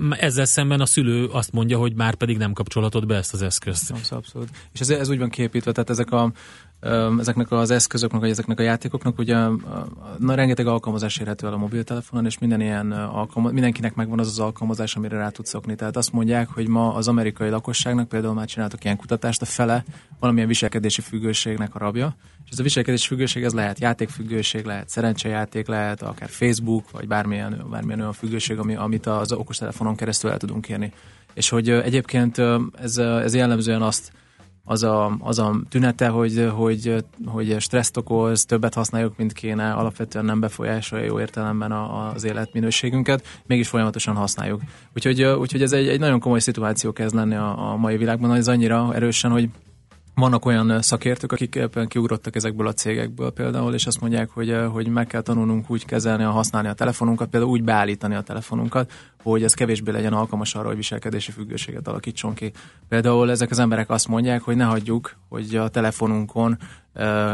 ezzel 0.09 0.45
szemben 0.45 0.81
a 0.81 0.85
szülő 0.85 1.25
azt 1.25 1.51
mondja, 1.51 1.77
hogy 1.77 1.95
már 1.95 2.15
pedig 2.15 2.37
nem 2.37 2.53
kapcsolhatod 2.53 3.05
be 3.05 3.15
ezt 3.15 3.33
az 3.33 3.41
eszközt. 3.41 3.91
Abszolút. 3.91 4.23
abszolút. 4.25 4.49
És 4.73 4.79
ez, 4.79 4.89
ez 4.89 5.09
úgy 5.09 5.19
van 5.19 5.29
képítve, 5.29 5.71
tehát 5.71 5.89
ezek 5.89 6.11
a 6.11 6.31
ezeknek 7.19 7.51
az 7.51 7.71
eszközöknek, 7.71 8.21
vagy 8.21 8.29
ezeknek 8.29 8.59
a 8.59 8.63
játékoknak 8.63 9.17
ugye 9.17 9.35
na, 10.17 10.35
rengeteg 10.35 10.67
alkalmazás 10.67 11.17
érhető 11.17 11.47
el 11.47 11.53
a 11.53 11.57
mobiltelefonon, 11.57 12.25
és 12.25 12.37
minden 12.37 12.61
ilyen 12.61 12.91
alkalmaz, 12.91 13.51
mindenkinek 13.51 13.95
megvan 13.95 14.19
az 14.19 14.27
az 14.27 14.39
alkalmazás, 14.39 14.95
amire 14.95 15.17
rá 15.17 15.29
tudsz 15.29 15.49
szokni. 15.49 15.75
Tehát 15.75 15.97
azt 15.97 16.11
mondják, 16.11 16.49
hogy 16.49 16.67
ma 16.67 16.93
az 16.93 17.07
amerikai 17.07 17.49
lakosságnak 17.49 18.07
például 18.07 18.33
már 18.33 18.47
csináltak 18.47 18.83
ilyen 18.83 18.97
kutatást, 18.97 19.41
a 19.41 19.45
fele 19.45 19.83
valamilyen 20.19 20.47
viselkedési 20.47 21.01
függőségnek 21.01 21.75
a 21.75 21.79
rabja, 21.79 22.15
ez 22.55 22.61
a 22.61 22.63
viselkedési 22.63 23.07
függőség 23.07 23.43
ez 23.43 23.53
lehet 23.53 23.79
játékfüggőség, 23.79 24.65
lehet 24.65 24.89
szerencsejáték, 24.89 25.67
lehet 25.67 26.01
akár 26.01 26.29
Facebook, 26.29 26.91
vagy 26.91 27.07
bármilyen, 27.07 27.65
bármilyen 27.69 27.99
olyan 27.99 28.13
függőség, 28.13 28.59
ami, 28.59 28.75
amit 28.75 29.05
az 29.05 29.31
okostelefonon 29.31 29.95
keresztül 29.95 30.31
el 30.31 30.37
tudunk 30.37 30.69
érni. 30.69 30.93
És 31.33 31.49
hogy 31.49 31.69
egyébként 31.69 32.37
ez, 32.81 32.97
ez 32.97 33.35
jellemzően 33.35 33.81
azt 33.81 34.11
az 34.63 34.83
a, 34.83 35.17
az 35.19 35.39
a 35.39 35.55
tünete, 35.69 36.07
hogy, 36.07 36.49
hogy, 36.55 37.05
hogy 37.25 37.55
stresszt 37.59 37.97
okoz, 37.97 38.45
többet 38.45 38.73
használjuk, 38.73 39.17
mint 39.17 39.33
kéne, 39.33 39.71
alapvetően 39.71 40.25
nem 40.25 40.39
befolyásolja 40.39 41.05
jó 41.05 41.19
értelemben 41.19 41.71
a, 41.71 42.11
az 42.13 42.23
életminőségünket, 42.23 43.27
mégis 43.45 43.67
folyamatosan 43.67 44.15
használjuk. 44.15 44.61
Úgyhogy, 44.93 45.23
úgyhogy 45.23 45.61
ez 45.61 45.71
egy, 45.71 45.87
egy 45.87 45.99
nagyon 45.99 46.19
komoly 46.19 46.39
szituáció 46.39 46.93
kezd 46.93 47.15
lenni 47.15 47.35
a, 47.35 47.71
a 47.71 47.75
mai 47.75 47.97
világban, 47.97 48.33
ez 48.33 48.47
annyira 48.47 48.93
erősen, 48.93 49.31
hogy 49.31 49.49
vannak 50.15 50.45
olyan 50.45 50.81
szakértők, 50.81 51.31
akik 51.31 51.55
ebben 51.55 51.87
kiugrottak 51.87 52.35
ezekből 52.35 52.67
a 52.67 52.73
cégekből 52.73 53.31
például, 53.31 53.73
és 53.73 53.85
azt 53.85 54.01
mondják, 54.01 54.29
hogy, 54.29 54.55
hogy 54.71 54.87
meg 54.87 55.07
kell 55.07 55.21
tanulnunk 55.21 55.69
úgy 55.69 55.85
kezelni, 55.85 56.23
a 56.23 56.29
használni 56.29 56.67
a 56.67 56.73
telefonunkat, 56.73 57.29
például 57.29 57.51
úgy 57.51 57.63
beállítani 57.63 58.15
a 58.15 58.21
telefonunkat, 58.21 58.91
hogy 59.23 59.43
ez 59.43 59.53
kevésbé 59.53 59.91
legyen 59.91 60.13
alkalmas 60.13 60.55
arra, 60.55 60.67
hogy 60.67 60.75
viselkedési 60.75 61.31
függőséget 61.31 61.87
alakítson 61.87 62.33
ki. 62.33 62.51
Például 62.87 63.31
ezek 63.31 63.51
az 63.51 63.59
emberek 63.59 63.89
azt 63.89 64.07
mondják, 64.07 64.41
hogy 64.41 64.55
ne 64.55 64.63
hagyjuk, 64.63 65.15
hogy 65.29 65.55
a 65.55 65.67
telefonunkon 65.67 66.57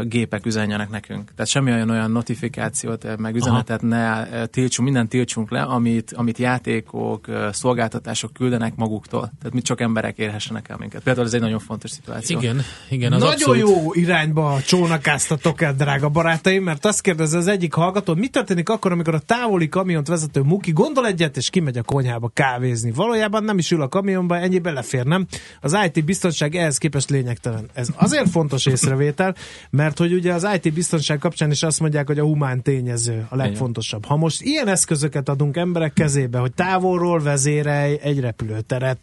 gépek 0.02 0.46
üzenjenek 0.46 0.90
nekünk. 0.90 1.30
Tehát 1.34 1.50
semmi 1.50 1.72
olyan 1.72 1.90
olyan 1.90 2.10
notifikációt, 2.10 3.16
meg 3.16 3.34
üzenetet 3.34 3.82
Aha. 3.82 3.88
ne 3.88 4.46
tiltsunk, 4.46 4.88
mindent 4.88 5.08
tiltsunk 5.08 5.50
le, 5.50 5.62
amit, 5.62 6.12
amit 6.16 6.38
játékok, 6.38 7.26
szolgáltatások 7.52 8.32
küldenek 8.32 8.74
maguktól. 8.74 9.20
Tehát 9.38 9.52
mi 9.52 9.60
csak 9.60 9.80
emberek 9.80 10.18
érhessenek 10.18 10.68
el 10.68 10.76
minket. 10.76 11.02
Például 11.02 11.26
ez 11.26 11.34
egy 11.34 11.40
nagyon 11.40 11.58
fontos 11.58 11.90
szituáció. 11.90 12.38
Igen, 12.38 12.60
igen. 12.90 13.12
Az 13.12 13.18
nagyon 13.18 13.34
abszolút... 13.34 13.60
jó 13.60 13.92
irányba 13.94 14.58
csónakáztatok 14.66 15.60
el, 15.60 15.74
drága 15.74 16.08
barátaim, 16.08 16.62
mert 16.62 16.84
azt 16.84 17.00
kérdezi 17.00 17.36
az 17.36 17.46
egyik 17.46 17.74
hallgató, 17.74 18.14
mi 18.14 18.28
történik 18.28 18.68
akkor, 18.68 18.92
amikor 18.92 19.14
a 19.14 19.18
távoli 19.18 19.68
kamiont 19.68 20.08
vezető 20.08 20.40
Muki 20.40 20.72
gondol 20.72 21.06
egyet, 21.06 21.36
és 21.36 21.50
kimegy 21.50 21.78
a 21.78 21.82
konyhába 21.82 22.30
kávézni. 22.34 22.92
Valójában 22.92 23.44
nem 23.44 23.58
is 23.58 23.70
ül 23.70 23.82
a 23.82 23.88
kamionba, 23.88 24.36
ennyi 24.38 24.58
belefér, 24.58 25.04
nem? 25.04 25.26
Az 25.60 25.76
IT 25.84 26.04
biztonság 26.04 26.54
ehhez 26.54 26.78
képest 26.78 27.10
lényegtelen. 27.10 27.68
Ez 27.72 27.88
azért 27.96 28.30
fontos 28.30 28.66
észrevétel, 28.66 29.34
mert 29.70 29.98
hogy 29.98 30.12
ugye 30.12 30.32
az 30.32 30.48
IT 30.60 30.72
biztonság 30.72 31.18
kapcsán 31.18 31.50
is 31.50 31.62
azt 31.62 31.80
mondják, 31.80 32.06
hogy 32.06 32.18
a 32.18 32.24
humán 32.24 32.62
tényező 32.62 33.26
a 33.28 33.36
legfontosabb. 33.36 34.04
Ha 34.04 34.16
most 34.16 34.42
ilyen 34.42 34.68
eszközöket 34.68 35.28
adunk 35.28 35.56
emberek 35.56 35.92
kezébe, 35.92 36.38
hogy 36.38 36.52
távolról 36.52 37.22
vezérelj 37.22 37.98
egy 38.02 38.20
repülőteret, 38.20 38.98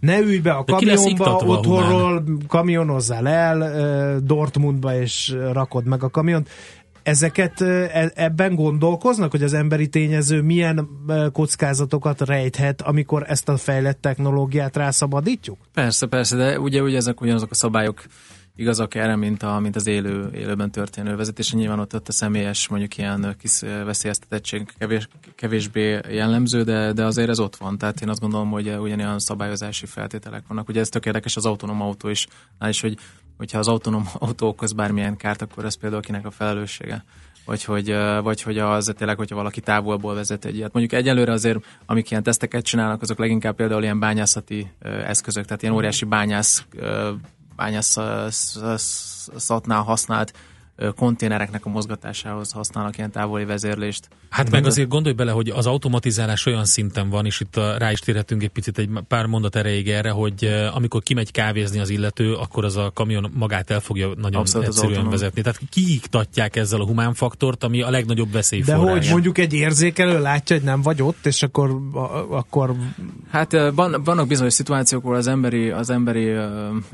ne 0.00 0.18
ülj 0.18 0.38
be 0.38 0.52
a 0.52 0.64
kamionba, 0.64 1.36
otthonról 1.46 2.24
kamionozzál 2.48 3.28
el 3.28 4.20
Dortmundba, 4.20 5.00
és 5.00 5.36
rakod 5.52 5.86
meg 5.86 6.02
a 6.02 6.08
kamiont. 6.08 6.48
Ezeket 7.02 7.60
e, 7.60 8.12
ebben 8.14 8.54
gondolkoznak, 8.54 9.30
hogy 9.30 9.42
az 9.42 9.52
emberi 9.52 9.88
tényező 9.88 10.42
milyen 10.42 10.88
kockázatokat 11.32 12.20
rejthet, 12.20 12.82
amikor 12.82 13.24
ezt 13.28 13.48
a 13.48 13.56
fejlett 13.56 14.00
technológiát 14.00 14.76
rászabadítjuk? 14.76 15.58
Persze, 15.74 16.06
persze, 16.06 16.36
de 16.36 16.58
ugye, 16.58 16.82
ugye 16.82 16.96
ezek 16.96 17.20
ugyanazok 17.20 17.50
a 17.50 17.54
szabályok 17.54 18.02
igazak 18.60 18.94
erre, 18.94 19.16
mint, 19.16 19.42
a, 19.42 19.58
mint 19.58 19.76
az 19.76 19.86
élő, 19.86 20.30
élőben 20.34 20.70
történő 20.70 21.16
vezetés. 21.16 21.52
Nyilván 21.52 21.78
ott, 21.78 21.94
ott 21.94 22.08
a 22.08 22.12
személyes, 22.12 22.68
mondjuk 22.68 22.96
ilyen 22.96 23.34
kis 23.38 23.60
veszélyeztetettség 23.60 24.68
kevés, 24.78 25.08
kevésbé 25.34 26.00
jellemző, 26.08 26.62
de, 26.62 26.92
de 26.92 27.04
azért 27.04 27.28
ez 27.28 27.38
ott 27.38 27.56
van. 27.56 27.78
Tehát 27.78 28.00
én 28.00 28.08
azt 28.08 28.20
gondolom, 28.20 28.50
hogy 28.50 28.68
ugyanilyen 28.68 29.18
szabályozási 29.18 29.86
feltételek 29.86 30.42
vannak. 30.46 30.68
Ugye 30.68 30.80
ez 30.80 30.88
tök 30.88 31.06
érdekes 31.06 31.36
az 31.36 31.46
autonóm 31.46 31.80
autó 31.80 32.08
is, 32.08 32.26
és 32.66 32.80
hogy 32.80 32.98
hogyha 33.36 33.58
az 33.58 33.68
autonóm 33.68 34.08
autó 34.18 34.48
okoz 34.48 34.72
bármilyen 34.72 35.16
kárt, 35.16 35.42
akkor 35.42 35.64
ez 35.64 35.74
például 35.74 36.02
kinek 36.02 36.26
a 36.26 36.30
felelőssége 36.30 37.04
vagy 37.44 37.64
hogy, 37.64 37.94
vagy 38.22 38.42
hogy 38.42 38.58
az 38.58 38.92
tényleg, 38.96 39.16
hogyha 39.16 39.36
valaki 39.36 39.60
távolból 39.60 40.14
vezet 40.14 40.44
egy 40.44 40.56
ilyet. 40.56 40.72
Mondjuk 40.72 41.00
egyelőre 41.00 41.32
azért, 41.32 41.64
amik 41.86 42.10
ilyen 42.10 42.22
teszteket 42.22 42.64
csinálnak, 42.64 43.02
azok 43.02 43.18
leginkább 43.18 43.54
például 43.54 43.82
ilyen 43.82 43.98
bányászati 43.98 44.70
eszközök, 44.82 45.44
tehát 45.44 45.62
ilyen 45.62 45.74
óriási 45.74 46.04
bányász 46.04 46.64
bányászatnál 47.60 49.82
használt 49.82 50.32
konténereknek 50.96 51.66
a 51.66 51.68
mozgatásához 51.68 52.52
használnak 52.52 52.96
ilyen 52.96 53.10
távoli 53.10 53.44
vezérlést. 53.44 54.08
Hát 54.28 54.50
meg 54.50 54.66
azért 54.66 54.88
gondolj 54.88 55.14
bele, 55.14 55.30
hogy 55.30 55.48
az 55.48 55.66
automatizálás 55.66 56.46
olyan 56.46 56.64
szinten 56.64 57.08
van, 57.08 57.26
és 57.26 57.40
itt 57.40 57.56
rá 57.78 57.90
is 57.90 57.98
térhetünk 57.98 58.42
egy 58.42 58.48
picit 58.48 58.78
egy 58.78 58.88
pár 59.08 59.26
mondat 59.26 59.56
erejéig 59.56 59.88
erre, 59.88 60.10
hogy 60.10 60.44
amikor 60.74 61.02
kimegy 61.02 61.30
kávézni 61.30 61.80
az 61.80 61.90
illető, 61.90 62.34
akkor 62.34 62.64
az 62.64 62.76
a 62.76 62.90
kamion 62.94 63.30
magát 63.34 63.70
el 63.70 63.80
fogja 63.80 64.08
nagyon 64.16 64.40
Abszolút 64.40 64.66
egyszerűen 64.66 65.08
vezetni. 65.10 65.42
Tehát 65.42 65.60
kiiktatják 65.70 66.56
ezzel 66.56 66.80
a 66.80 66.86
humán 66.86 67.14
faktort, 67.14 67.64
ami 67.64 67.82
a 67.82 67.90
legnagyobb 67.90 68.32
veszély 68.32 68.60
De 68.60 68.74
hogy 68.74 69.08
mondjuk 69.10 69.38
egy 69.38 69.52
érzékelő 69.52 70.20
látja, 70.20 70.56
hogy 70.56 70.64
nem 70.64 70.82
vagy 70.82 71.02
ott, 71.02 71.26
és 71.26 71.42
akkor... 71.42 71.80
akkor... 72.30 72.74
Hát 73.30 73.52
van, 73.74 74.02
vannak 74.04 74.26
bizonyos 74.26 74.52
szituációk, 74.52 75.04
ahol 75.04 75.16
az 75.16 75.26
emberi, 75.26 75.70
az 75.70 75.90
emberi 75.90 76.34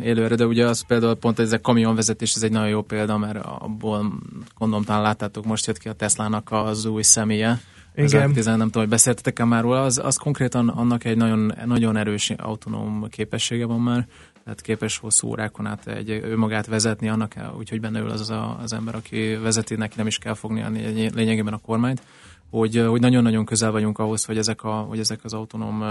élőre, 0.03 0.35
de 0.35 0.47
ugye 0.47 0.67
az 0.67 0.87
például 0.87 1.15
pont 1.15 1.39
ez 1.39 1.53
a 1.53 1.61
kamionvezetés, 1.61 2.35
ez 2.35 2.43
egy 2.43 2.53
nagyon 2.53 2.69
jó 2.69 2.83
példa, 2.83 3.19
mert 3.19 3.39
abból 3.77 4.13
gondolom 4.59 4.85
talán 4.85 5.03
láttátok, 5.03 5.45
most 5.45 5.67
jött 5.67 5.79
ki 5.79 5.89
a 5.89 5.93
Teslának 5.93 6.53
az 6.53 6.85
új 6.85 7.03
személye. 7.03 7.61
Igen. 7.95 8.33
Ez 8.37 8.45
nem 8.45 8.59
tudom, 8.59 8.71
hogy 8.73 8.89
beszéltetek-e 8.89 9.45
már 9.45 9.63
róla, 9.63 9.83
az, 9.83 10.01
az 10.05 10.17
konkrétan 10.17 10.69
annak 10.69 11.05
egy 11.05 11.17
nagyon, 11.17 11.53
nagyon 11.65 11.97
erős 11.97 12.31
autonóm 12.31 13.09
képessége 13.09 13.67
van 13.67 13.81
már, 13.81 14.07
tehát 14.45 14.61
képes 14.61 14.99
hosszú 14.99 15.29
órákon 15.29 15.67
át 15.67 15.87
egy, 15.87 16.11
ő 16.11 16.37
magát 16.37 16.67
vezetni, 16.67 17.09
annak 17.09 17.35
úgyhogy 17.59 17.81
benne 17.81 18.01
ül 18.01 18.11
az, 18.11 18.21
az, 18.21 18.33
az 18.63 18.73
ember, 18.73 18.95
aki 18.95 19.35
vezeti, 19.43 19.75
neki 19.75 19.95
nem 19.97 20.07
is 20.07 20.19
kell 20.19 20.35
fogni 20.35 20.63
a 20.63 20.71
lényegében 21.15 21.53
a 21.53 21.59
kormányt 21.59 22.03
hogy, 22.59 22.85
hogy 22.89 23.01
nagyon-nagyon 23.01 23.45
közel 23.45 23.71
vagyunk 23.71 23.99
ahhoz, 23.99 24.25
hogy 24.25 24.39
ezek, 24.39 24.65
a, 24.65 24.71
hogy 24.71 24.99
ezek 24.99 25.21
az 25.23 25.33
autonóm, 25.33 25.85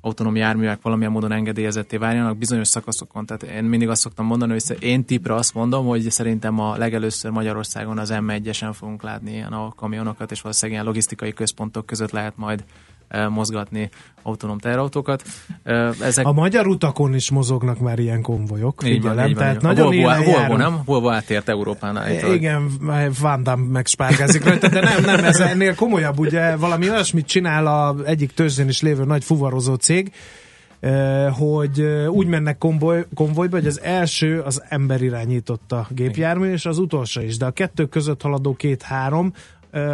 autonóm 0.00 0.36
járművek 0.36 0.82
valamilyen 0.82 1.12
módon 1.12 1.32
engedélyezetté 1.32 1.96
várjanak 1.96 2.36
bizonyos 2.36 2.68
szakaszokon. 2.68 3.26
Tehát 3.26 3.42
én 3.42 3.64
mindig 3.64 3.88
azt 3.88 4.00
szoktam 4.00 4.26
mondani, 4.26 4.52
hogy 4.52 4.76
én 4.80 5.04
tipre 5.04 5.34
azt 5.34 5.54
mondom, 5.54 5.86
hogy 5.86 6.10
szerintem 6.10 6.58
a 6.58 6.76
legelőször 6.76 7.30
Magyarországon 7.30 7.98
az 7.98 8.12
M1-esen 8.12 8.70
fogunk 8.72 9.02
látni 9.02 9.32
ilyen 9.32 9.52
a 9.52 9.72
kamionokat, 9.76 10.30
és 10.30 10.40
valószínűleg 10.40 10.80
ilyen 10.80 10.88
logisztikai 10.88 11.32
központok 11.32 11.86
között 11.86 12.10
lehet 12.10 12.36
majd 12.36 12.64
mozgatni 13.28 13.90
autonóm 14.22 14.58
teherautókat. 14.58 15.22
Ezek... 16.00 16.26
A 16.26 16.32
magyar 16.32 16.66
utakon 16.66 17.14
is 17.14 17.30
mozognak 17.30 17.78
már 17.78 17.98
ilyen 17.98 18.22
konvojok. 18.22 18.82
Így 18.84 19.02
van, 19.02 19.12
így 19.12 19.34
van, 19.34 19.34
Tehát 19.34 19.60
nagyon 19.60 19.96
Volvo, 19.96 20.30
Volvo, 20.30 20.56
nem? 20.56 20.80
Volvo 20.84 21.10
átért 21.10 21.48
Európán 21.48 21.96
állítólag. 21.96 22.34
Igen, 22.34 22.70
Van 23.20 23.42
Damme 23.42 23.70
megspárgázik 23.70 24.44
rajta, 24.44 24.68
de 24.68 24.80
nem, 24.80 25.02
nem, 25.04 25.24
ez 25.24 25.40
ennél 25.40 25.74
komolyabb, 25.74 26.18
ugye 26.18 26.56
valami 26.56 26.90
olyasmit 26.90 27.26
csinál 27.26 27.66
a 27.66 27.94
egyik 28.04 28.32
tőzsdén 28.32 28.68
is 28.68 28.80
lévő 28.82 29.04
nagy 29.04 29.24
fuvarozó 29.24 29.74
cég, 29.74 30.12
hogy 31.30 31.80
úgy 32.08 32.26
mennek 32.26 32.58
konvoj, 32.58 33.06
konvojba, 33.14 33.56
hogy 33.56 33.66
az 33.66 33.80
első 33.80 34.40
az 34.40 34.62
ember 34.68 35.02
irányította 35.02 35.86
gépjármű, 35.90 36.52
és 36.52 36.66
az 36.66 36.78
utolsó 36.78 37.20
is, 37.20 37.36
de 37.36 37.44
a 37.44 37.50
kettő 37.50 37.86
között 37.86 38.22
haladó 38.22 38.54
két-három 38.54 39.32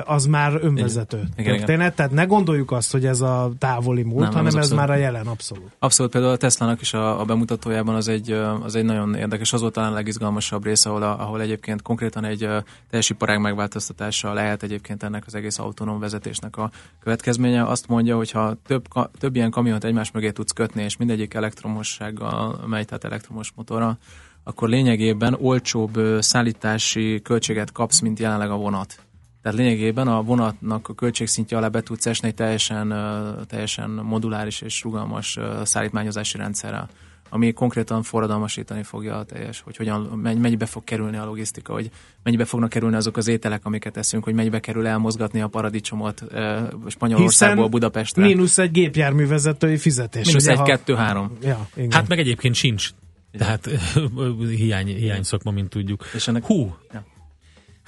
az 0.04 0.26
már 0.26 0.58
önvezető 0.62 1.22
igen, 1.36 1.56
történet, 1.56 1.80
igen. 1.80 1.94
tehát 1.94 2.10
ne 2.12 2.24
gondoljuk 2.24 2.70
azt, 2.70 2.92
hogy 2.92 3.06
ez 3.06 3.20
a 3.20 3.50
távoli 3.58 4.02
múlt, 4.02 4.22
nem, 4.22 4.32
hanem 4.32 4.46
ez 4.46 4.54
abszolút. 4.54 4.78
már 4.78 4.90
a 4.90 4.94
jelen 4.94 5.26
abszolút. 5.26 5.76
Abszolút, 5.78 6.12
például 6.12 6.32
a 6.32 6.36
Tesla-nak 6.36 6.80
is 6.80 6.94
a, 6.94 7.20
a 7.20 7.24
bemutatójában 7.24 7.94
az 7.94 8.08
egy, 8.08 8.30
az 8.62 8.74
egy 8.74 8.84
nagyon 8.84 9.14
érdekes, 9.14 9.52
az 9.52 9.60
volt 9.60 9.72
talán 9.72 9.90
a 9.92 9.94
legizgalmasabb 9.94 10.64
része, 10.64 10.88
ahol, 10.88 11.02
a, 11.02 11.20
ahol 11.20 11.40
egyébként 11.40 11.82
konkrétan 11.82 12.24
egy 12.24 12.48
teljes 12.90 13.10
iparág 13.10 13.40
megváltoztatása 13.40 14.32
lehet 14.32 14.62
egyébként 14.62 15.02
ennek 15.02 15.22
az 15.26 15.34
egész 15.34 15.58
autonóm 15.58 15.98
vezetésnek 15.98 16.56
a 16.56 16.70
következménye. 17.00 17.64
Azt 17.64 17.88
mondja, 17.88 18.16
hogy 18.16 18.30
ha 18.30 18.54
több, 18.66 18.84
több 19.18 19.36
ilyen 19.36 19.50
kamiont 19.50 19.84
egymás 19.84 20.10
mögé 20.10 20.30
tudsz 20.30 20.52
kötni, 20.52 20.82
és 20.82 20.96
mindegyik 20.96 21.34
elektromossággal 21.34 22.60
megy, 22.66 22.86
tehát 22.86 23.04
elektromos 23.04 23.52
motorra, 23.54 23.98
akkor 24.44 24.68
lényegében 24.68 25.36
olcsóbb 25.40 25.98
szállítási 26.20 27.20
költséget 27.22 27.72
kapsz, 27.72 28.00
mint 28.00 28.18
jelenleg 28.18 28.50
a 28.50 28.56
vonat. 28.56 28.98
Tehát 29.49 29.62
lényegében 29.62 30.09
a 30.09 30.22
vonatnak 30.22 30.88
a 30.88 30.94
költségszintje 30.94 31.57
alá 31.57 31.68
be 31.68 31.80
tudsz 31.80 32.07
esni 32.07 32.28
egy 32.28 32.34
teljesen, 32.34 32.94
teljesen 33.46 33.90
moduláris 33.90 34.61
és 34.61 34.82
rugalmas 34.82 35.38
szállítmányozási 35.62 36.36
rendszerrel 36.36 36.88
ami 37.30 37.53
konkrétan 37.53 38.03
forradalmasítani 38.03 38.82
fogja 38.82 39.18
a 39.18 39.24
teljes, 39.24 39.61
hogy 39.61 39.76
hogyan, 39.76 40.01
mennyibe 40.22 40.66
fog 40.66 40.84
kerülni 40.84 41.16
a 41.16 41.24
logisztika, 41.24 41.72
hogy 41.72 41.90
mennyibe 42.22 42.44
fognak 42.44 42.68
kerülni 42.68 42.96
azok 42.96 43.16
az 43.16 43.28
ételek, 43.28 43.64
amiket 43.64 43.96
eszünk, 43.96 44.24
hogy 44.24 44.34
mennyibe 44.34 44.61
kerül 44.61 44.86
elmozgatni 44.86 45.40
a 45.40 45.46
paradicsomot 45.46 46.22
e, 46.22 46.68
Spanyolországból 46.86 47.68
Budapestre. 47.68 48.24
mínusz 48.24 48.59
egy 48.59 48.70
gépjárművezetői 48.70 49.76
fizetés. 49.76 50.26
Mínusz 50.26 50.46
egy, 50.46 50.57
ha... 50.57 50.62
kettő, 50.62 50.94
három. 50.94 51.32
Ja, 51.42 51.68
igen. 51.76 51.90
Hát 51.90 52.09
meg 52.09 52.18
egyébként 52.18 52.55
sincs. 52.55 52.90
Tehát 53.32 53.68
hiány, 54.57 54.86
hiány 54.86 55.22
szakma, 55.22 55.51
mint 55.51 55.68
tudjuk. 55.68 56.05
És 56.14 56.28
ennek... 56.28 56.44
Hú! 56.44 56.76
Ja. 56.92 57.05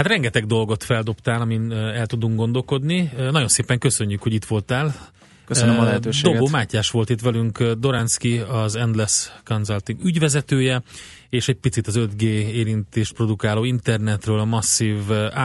Hát 0.00 0.08
rengeteg 0.08 0.46
dolgot 0.46 0.84
feldobtál, 0.84 1.40
amin 1.40 1.72
el 1.72 2.06
tudunk 2.06 2.36
gondolkodni. 2.36 3.10
Nagyon 3.16 3.48
szépen 3.48 3.78
köszönjük, 3.78 4.22
hogy 4.22 4.34
itt 4.34 4.44
voltál. 4.44 4.94
Köszönöm 5.44 5.78
a 5.78 5.84
lehetőséget. 5.84 6.32
Dobó 6.32 6.48
Mátyás 6.48 6.90
volt 6.90 7.10
itt 7.10 7.20
velünk, 7.20 7.62
Doránszki, 7.62 8.38
az 8.38 8.76
Endless 8.76 9.28
Consulting 9.44 10.04
ügyvezetője, 10.04 10.82
és 11.28 11.48
egy 11.48 11.56
picit 11.56 11.86
az 11.86 11.94
5G 11.98 12.22
érintést 12.22 13.12
produkáló 13.12 13.64
internetről, 13.64 14.38
a 14.38 14.44
masszív 14.44 14.96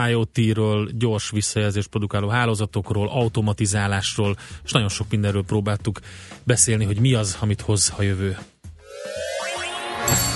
IoT-ről, 0.10 0.90
gyors 0.98 1.30
visszajelzést 1.30 1.88
produkáló 1.88 2.28
hálózatokról, 2.28 3.08
automatizálásról, 3.08 4.36
és 4.64 4.72
nagyon 4.72 4.90
sok 4.90 5.08
mindenről 5.10 5.44
próbáltuk 5.44 6.00
beszélni, 6.44 6.86
hogy 6.86 7.00
mi 7.00 7.14
az, 7.14 7.38
amit 7.40 7.62
hoz 7.62 7.94
a 7.98 8.02
jövő. 8.02 8.38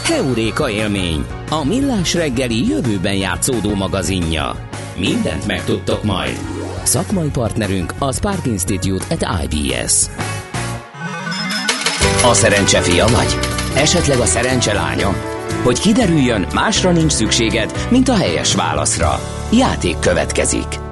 Heuréka 0.09 0.69
élmény, 0.69 1.25
a 1.49 1.65
millás 1.65 2.13
reggeli 2.13 2.67
jövőben 2.67 3.13
játszódó 3.15 3.73
magazinja. 3.73 4.55
Mindent 4.97 5.47
megtudtok 5.47 6.03
majd. 6.03 6.39
Szakmai 6.83 7.29
partnerünk 7.29 7.93
a 7.99 8.13
Spark 8.13 8.45
Institute 8.45 9.05
at 9.09 9.43
IBS. 9.43 10.05
A 12.23 12.33
szerencse 12.33 12.81
fia 12.81 13.07
vagy? 13.07 13.37
Esetleg 13.75 14.19
a 14.19 14.25
szerencse 14.25 14.73
lánya? 14.73 15.13
Hogy 15.63 15.79
kiderüljön, 15.79 16.47
másra 16.53 16.91
nincs 16.91 17.11
szükséged, 17.11 17.87
mint 17.89 18.09
a 18.09 18.15
helyes 18.15 18.55
válaszra. 18.55 19.19
Játék 19.51 19.99
következik. 19.99 20.88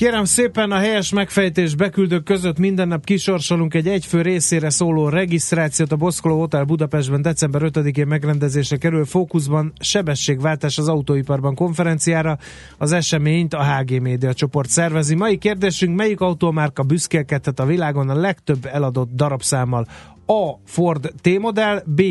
Kérem 0.00 0.24
szépen 0.24 0.70
a 0.70 0.76
helyes 0.76 1.12
megfejtés 1.12 1.74
beküldők 1.74 2.24
között 2.24 2.58
minden 2.58 2.88
nap 2.88 3.04
kisorsolunk 3.04 3.74
egy 3.74 3.88
egyfő 3.88 4.22
részére 4.22 4.70
szóló 4.70 5.08
regisztrációt 5.08 5.92
a 5.92 5.96
Boszkoló 5.96 6.38
Hotel 6.38 6.64
Budapestben 6.64 7.22
december 7.22 7.62
5-én 7.64 8.06
megrendezésre 8.06 8.76
kerül 8.76 9.04
fókuszban 9.04 9.72
sebességváltás 9.80 10.78
az 10.78 10.88
autóiparban 10.88 11.54
konferenciára. 11.54 12.38
Az 12.78 12.92
eseményt 12.92 13.54
a 13.54 13.64
HG 13.64 14.00
Média 14.00 14.34
csoport 14.34 14.68
szervezi. 14.68 15.14
Mai 15.14 15.38
kérdésünk, 15.38 15.96
melyik 15.96 16.20
autómárka 16.20 16.82
büszkélkedhet 16.82 17.60
a 17.60 17.66
világon 17.66 18.08
a 18.08 18.14
legtöbb 18.14 18.66
eladott 18.72 19.10
darabszámmal? 19.14 19.86
A. 20.26 20.52
Ford 20.64 21.12
T-modell, 21.20 21.82
B. 21.86 22.02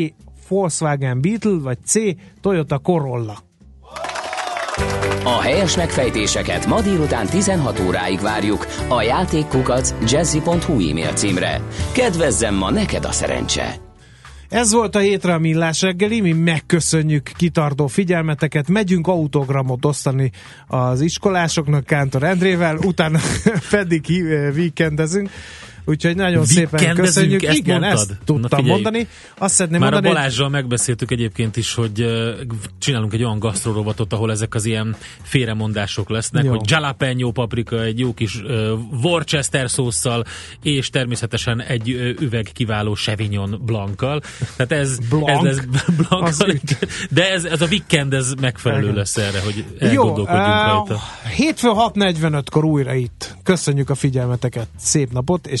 Volkswagen 0.48 1.20
Beetle, 1.20 1.58
vagy 1.62 1.78
C. 1.84 1.94
Toyota 2.40 2.78
Corolla. 2.78 3.49
A 5.24 5.40
helyes 5.40 5.76
megfejtéseket 5.76 6.66
ma 6.66 6.80
délután 6.80 7.26
16 7.26 7.80
óráig 7.80 8.20
várjuk 8.20 8.66
a 8.88 9.02
játékkukac 9.02 9.94
jazzy.hu 10.10 10.88
e-mail 10.90 11.12
címre. 11.12 11.60
Kedvezzem 11.92 12.54
ma 12.54 12.70
neked 12.70 13.04
a 13.04 13.12
szerencse! 13.12 13.88
Ez 14.50 14.72
volt 14.72 14.94
a 14.94 14.98
hétre 14.98 15.34
a 15.34 15.38
Millás 15.38 15.82
reggeli, 15.82 16.20
mi 16.20 16.32
megköszönjük 16.32 17.30
kitartó 17.36 17.86
figyelmeteket, 17.86 18.68
megyünk 18.68 19.06
autogramot 19.06 19.84
osztani 19.84 20.30
az 20.66 21.00
iskolásoknak 21.00 21.84
Kántor 21.84 22.22
Endrével, 22.22 22.76
utána 22.76 23.18
pedig 23.70 24.04
weekendezünk. 24.54 25.30
Úgyhogy 25.84 26.16
nagyon 26.16 26.44
szépen 26.44 26.94
köszönjük. 26.94 27.42
Ezt 27.42 27.56
Igen, 27.58 27.80
mondtad? 27.80 28.10
ezt 28.10 28.18
tudtam 28.24 28.64
mondani. 28.64 29.08
Azt 29.38 29.54
szeretném 29.54 29.80
Már 29.80 29.92
mondani, 29.92 30.14
a 30.14 30.16
Balázsral 30.16 30.48
hogy... 30.48 30.54
megbeszéltük 30.54 31.10
egyébként 31.10 31.56
is, 31.56 31.74
hogy 31.74 32.06
csinálunk 32.78 33.12
egy 33.12 33.24
olyan 33.24 33.38
gasztrorovatot, 33.38 34.12
ahol 34.12 34.30
ezek 34.30 34.54
az 34.54 34.64
ilyen 34.64 34.96
félremondások 35.22 36.08
lesznek, 36.08 36.44
Jó. 36.44 36.50
hogy 36.50 36.70
jalapeno 36.70 37.30
paprika, 37.30 37.82
egy 37.82 37.98
jó 37.98 38.14
kis 38.14 38.34
uh, 38.34 38.70
Worcester 39.02 39.70
szószal, 39.70 40.24
és 40.62 40.90
természetesen 40.90 41.60
egy 41.62 41.90
uh, 41.90 42.20
üveg 42.20 42.48
kiváló 42.52 42.94
Chevignon 42.94 43.62
blankkal. 43.64 44.20
Tehát 44.56 44.72
ez, 44.72 44.98
Blanc. 45.08 45.46
ez 45.46 45.56
lesz 45.56 45.84
blankkal, 46.08 46.54
de 47.10 47.30
ez, 47.30 47.44
ez 47.44 47.60
a 47.60 47.66
weekend 47.66 48.14
ez 48.14 48.32
megfelelő 48.40 48.82
Igen. 48.82 48.94
lesz 48.94 49.16
erre, 49.16 49.40
hogy 49.40 49.64
elgondolkodjunk 49.78 50.46
Jó, 50.46 50.72
rajta. 50.72 51.00
Hétfő 51.36 51.68
6.45-kor 51.74 52.64
újra 52.64 52.94
itt. 52.94 53.36
Köszönjük 53.42 53.90
a 53.90 53.94
figyelmeteket, 53.94 54.68
szép 54.78 55.12
napot, 55.12 55.46
és 55.46 55.60